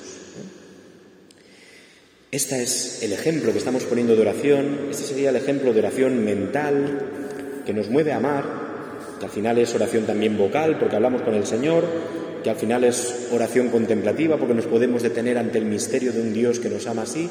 Este 2.31 2.63
es 2.63 3.03
el 3.03 3.13
ejemplo 3.13 3.53
que 3.53 3.59
estamos 3.59 3.85
poniendo 3.85 4.17
de 4.17 4.23
oración, 4.23 4.89
este 4.91 5.05
sería 5.05 5.31
el 5.31 5.37
ejemplo 5.37 5.73
de 5.73 5.79
oración 5.79 6.25
mental 6.25 7.63
que 7.65 7.73
nos 7.73 7.89
mueve 7.89 8.13
a 8.13 8.17
amar, 8.17 8.64
al 9.25 9.31
final 9.31 9.59
es 9.59 9.75
oración 9.75 10.05
también 10.05 10.37
vocal 10.37 10.77
porque 10.79 10.97
hablamos 10.97 11.23
con 11.23 11.35
el 11.35 11.47
Señor, 11.47 11.85
que 12.43 12.51
al 12.51 12.57
final 12.57 12.85
es 12.85 13.29
oración 13.33 13.71
contemplativa 13.71 14.37
porque 14.37 14.53
nos 14.53 14.67
podemos 14.67 15.03
detener 15.03 15.39
ante 15.39 15.57
el 15.57 15.65
misterio 15.65 16.13
de 16.13 16.21
un 16.21 16.35
Dios 16.35 16.61
que 16.61 16.69
nos 16.69 16.87
ama 16.87 17.03
así, 17.03 17.29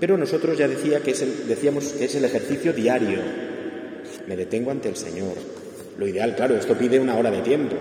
pero 0.00 0.16
nosotros 0.16 0.56
ya 0.56 0.66
decía 0.66 1.00
que 1.00 1.10
es 1.10 1.46
decíamos 1.46 1.92
que 1.92 2.06
es 2.06 2.14
el 2.14 2.24
ejercicio 2.24 2.72
diario. 2.72 3.18
Me 4.26 4.34
detengo 4.34 4.70
ante 4.70 4.88
el 4.88 4.96
Señor. 4.96 5.34
Lo 5.98 6.08
ideal, 6.08 6.34
claro, 6.34 6.56
esto 6.56 6.74
pide 6.74 6.98
una 6.98 7.16
hora 7.16 7.30
de 7.30 7.42
tiempo, 7.42 7.76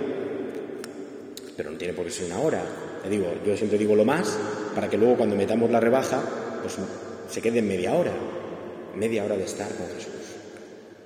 pero 1.55 1.71
no 1.71 1.77
tiene 1.77 1.93
por 1.93 2.03
qué 2.03 2.11
ser 2.11 2.25
una 2.25 2.39
hora. 2.39 2.61
Le 3.05 3.09
digo, 3.09 3.25
yo 3.45 3.55
siempre 3.55 3.79
digo 3.79 3.95
lo 3.95 4.03
más 4.03 4.37
para 4.75 4.89
que 4.89 4.97
luego 4.97 5.15
cuando 5.15 5.37
metamos 5.37 5.71
la 5.71 5.79
rebaja, 5.79 6.21
pues 6.61 6.75
se 7.29 7.41
quede 7.41 7.59
en 7.59 7.69
media 7.69 7.93
hora, 7.93 8.11
media 8.97 9.23
hora 9.23 9.37
de 9.37 9.45
estar 9.45 9.69
con 9.69 9.87
Jesús, 9.95 10.35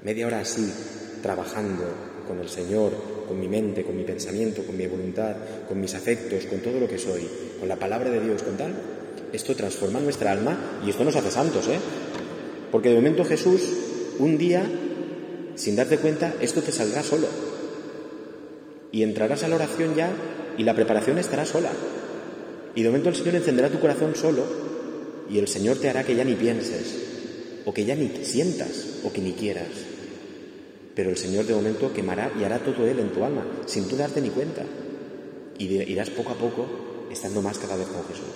media 0.01 0.25
hora 0.25 0.39
así, 0.39 0.73
trabajando 1.21 2.12
con 2.27 2.39
el 2.39 2.49
Señor, 2.49 2.91
con 3.27 3.39
mi 3.39 3.47
mente, 3.47 3.83
con 3.83 3.95
mi 3.95 4.03
pensamiento, 4.03 4.63
con 4.63 4.77
mi 4.77 4.87
voluntad, 4.87 5.35
con 5.67 5.79
mis 5.79 5.93
afectos, 5.95 6.45
con 6.45 6.59
todo 6.59 6.79
lo 6.79 6.87
que 6.87 6.97
soy, 6.97 7.27
con 7.59 7.67
la 7.67 7.77
palabra 7.77 8.09
de 8.09 8.19
Dios, 8.19 8.43
con 8.43 8.57
tal. 8.57 8.73
Esto 9.31 9.55
transforma 9.55 9.99
nuestra 9.99 10.31
alma 10.31 10.81
y 10.85 10.89
esto 10.89 11.03
nos 11.03 11.15
hace 11.15 11.31
santos, 11.31 11.67
¿eh? 11.67 11.79
Porque 12.71 12.89
de 12.89 12.95
momento 12.95 13.25
Jesús, 13.25 13.61
un 14.19 14.37
día, 14.37 14.63
sin 15.55 15.75
darte 15.75 15.97
cuenta, 15.97 16.33
esto 16.41 16.61
te 16.61 16.71
saldrá 16.71 17.03
solo. 17.03 17.27
Y 18.91 19.03
entrarás 19.03 19.43
a 19.43 19.47
la 19.47 19.55
oración 19.55 19.95
ya 19.95 20.11
y 20.57 20.63
la 20.63 20.75
preparación 20.75 21.17
estará 21.17 21.45
sola. 21.45 21.71
Y 22.75 22.83
de 22.83 22.89
momento 22.89 23.09
el 23.09 23.15
Señor 23.15 23.35
encenderá 23.35 23.69
tu 23.69 23.79
corazón 23.79 24.15
solo 24.15 24.43
y 25.29 25.39
el 25.39 25.47
Señor 25.47 25.77
te 25.77 25.89
hará 25.89 26.03
que 26.03 26.15
ya 26.15 26.23
ni 26.23 26.35
pienses, 26.35 26.95
o 27.65 27.73
que 27.73 27.85
ya 27.85 27.95
ni 27.95 28.09
sientas, 28.23 28.99
o 29.03 29.11
que 29.11 29.21
ni 29.21 29.33
quieras. 29.33 29.92
Pero 30.95 31.09
el 31.09 31.17
Señor 31.17 31.45
de 31.45 31.55
momento 31.55 31.91
quemará 31.91 32.31
y 32.39 32.43
hará 32.43 32.59
todo 32.59 32.85
Él 32.85 32.99
en 32.99 33.09
tu 33.09 33.23
alma, 33.23 33.45
sin 33.65 33.87
tú 33.87 33.95
darte 33.95 34.21
ni 34.21 34.29
cuenta. 34.29 34.63
Y 35.57 35.65
irás 35.91 36.09
poco 36.09 36.31
a 36.31 36.35
poco 36.35 36.65
estando 37.11 37.41
más 37.41 37.57
cada 37.57 37.75
vez 37.75 37.87
con 37.87 38.03
Jesús, 38.05 38.35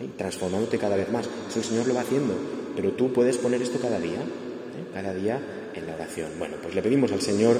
¿eh? 0.00 0.08
transformándote 0.16 0.78
cada 0.78 0.96
vez 0.96 1.10
más. 1.10 1.28
Eso 1.48 1.58
el 1.58 1.64
Señor 1.64 1.86
lo 1.86 1.94
va 1.94 2.00
haciendo, 2.00 2.34
pero 2.74 2.92
tú 2.92 3.12
puedes 3.12 3.38
poner 3.38 3.60
esto 3.62 3.78
cada 3.78 3.98
día, 3.98 4.20
¿eh? 4.20 4.86
cada 4.92 5.14
día 5.14 5.40
en 5.74 5.86
la 5.86 5.94
oración. 5.94 6.30
Bueno, 6.38 6.56
pues 6.62 6.74
le 6.74 6.82
pedimos 6.82 7.12
al 7.12 7.20
Señor 7.20 7.58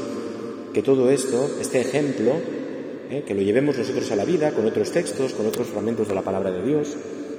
que 0.72 0.82
todo 0.82 1.10
esto, 1.10 1.56
este 1.60 1.80
ejemplo, 1.80 2.32
¿eh? 3.10 3.24
que 3.26 3.34
lo 3.34 3.42
llevemos 3.42 3.78
nosotros 3.78 4.10
a 4.10 4.16
la 4.16 4.24
vida 4.24 4.52
con 4.52 4.66
otros 4.66 4.90
textos, 4.90 5.32
con 5.32 5.46
otros 5.46 5.68
fragmentos 5.68 6.08
de 6.08 6.14
la 6.14 6.22
palabra 6.22 6.50
de 6.50 6.62
Dios, 6.62 6.88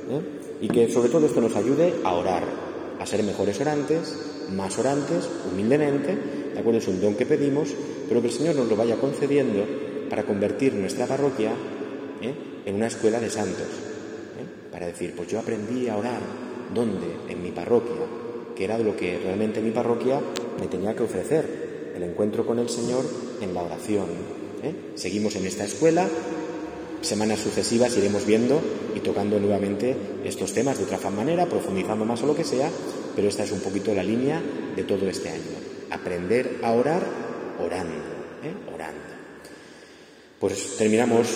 ¿eh? 0.09 0.21
y 0.61 0.67
que 0.67 0.89
sobre 0.89 1.09
todo 1.09 1.25
esto 1.25 1.41
nos 1.41 1.55
ayude 1.55 1.93
a 2.03 2.13
orar, 2.13 2.43
a 2.99 3.05
ser 3.05 3.23
mejores 3.23 3.59
orantes, 3.61 4.15
más 4.51 4.77
orantes, 4.79 5.29
humildemente, 5.51 6.17
¿de 6.57 6.61
acuerdo? 6.61 6.79
Es 6.79 6.87
un 6.87 6.99
don 6.99 7.13
que 7.13 7.27
pedimos, 7.27 7.69
pero 8.09 8.19
que 8.19 8.29
el 8.29 8.33
Señor 8.33 8.55
nos 8.55 8.67
lo 8.67 8.75
vaya 8.75 8.95
concediendo 8.95 9.63
para 10.09 10.23
convertir 10.23 10.73
nuestra 10.73 11.05
parroquia 11.05 11.51
¿eh? 12.19 12.33
en 12.65 12.73
una 12.73 12.87
escuela 12.87 13.19
de 13.19 13.29
santos, 13.29 13.67
para 14.71 14.87
decir, 14.87 15.13
pues 15.15 15.29
yo 15.29 15.37
aprendí 15.37 15.87
a 15.87 15.97
orar, 15.97 16.19
¿dónde? 16.73 17.05
En 17.29 17.43
mi 17.43 17.51
parroquia, 17.51 17.93
que 18.55 18.63
era 18.63 18.79
lo 18.79 18.97
que 18.97 19.19
realmente 19.19 19.61
mi 19.61 19.69
parroquia 19.69 20.19
me 20.59 20.65
tenía 20.65 20.95
que 20.95 21.03
ofrecer, 21.03 21.93
el 21.95 22.01
encuentro 22.01 22.43
con 22.43 22.57
el 22.57 22.69
Señor 22.69 23.05
en 23.39 23.53
la 23.53 23.61
oración, 23.61 24.07
¿eh? 24.63 24.73
Seguimos 24.95 25.35
en 25.35 25.45
esta 25.45 25.63
escuela, 25.63 26.07
semanas 27.01 27.37
sucesivas 27.37 27.95
iremos 27.97 28.25
viendo 28.25 28.59
y 28.95 29.01
tocando 29.01 29.39
nuevamente 29.39 29.95
estos 30.25 30.53
temas 30.53 30.79
de 30.79 30.85
otra 30.85 31.11
manera, 31.11 31.45
profundizando 31.45 32.03
más 32.03 32.23
o 32.23 32.25
lo 32.25 32.35
que 32.35 32.43
sea, 32.43 32.71
pero 33.15 33.27
esta 33.27 33.43
es 33.43 33.51
un 33.51 33.59
poquito 33.59 33.93
la 33.93 34.01
línea 34.01 34.41
de 34.75 34.83
todo 34.83 35.07
este 35.07 35.29
año. 35.29 35.66
Aprender 36.07 36.61
a 36.63 36.71
orar 36.71 37.03
orando, 37.59 37.99
¿eh? 38.41 38.53
orando. 38.73 39.01
Pues 40.39 40.77
terminamos 40.77 41.27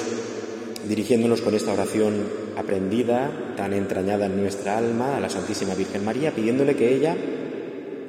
dirigiéndonos 0.88 1.42
con 1.42 1.56
esta 1.56 1.74
oración 1.74 2.26
aprendida, 2.56 3.54
tan 3.58 3.74
entrañada 3.74 4.28
en 4.28 4.40
nuestra 4.40 4.78
alma, 4.78 5.18
a 5.18 5.20
la 5.20 5.30
Santísima 5.30 5.76
Virgen 5.76 6.06
María, 6.06 6.34
pidiéndole 6.34 6.78
que 6.78 6.96
ella 6.96 7.18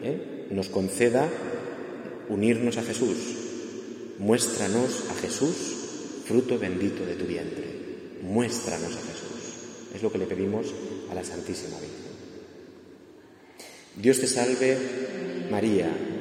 ¿eh? 0.05 0.47
nos 0.51 0.69
conceda 0.69 1.27
unirnos 2.29 2.77
a 2.79 2.85
Jesús, 2.85 3.17
Muéstranos 4.21 5.11
a 5.11 5.15
Jesús, 5.15 5.57
fruto 6.27 6.61
bendito 6.61 7.05
de 7.05 7.17
tu 7.17 7.25
vientre. 7.25 7.65
Muéstranos 8.23 8.93
a 8.93 9.01
Jesús. 9.01 9.97
Es 9.97 10.01
lo 10.01 10.13
que 10.13 10.19
le 10.19 10.27
pedimos 10.27 10.73
a 11.11 11.15
la 11.17 11.25
Santísima 11.25 11.77
Virgen. 11.81 12.13
Dios 13.97 14.21
te 14.21 14.29
salve, 14.29 14.79
María, 15.51 15.91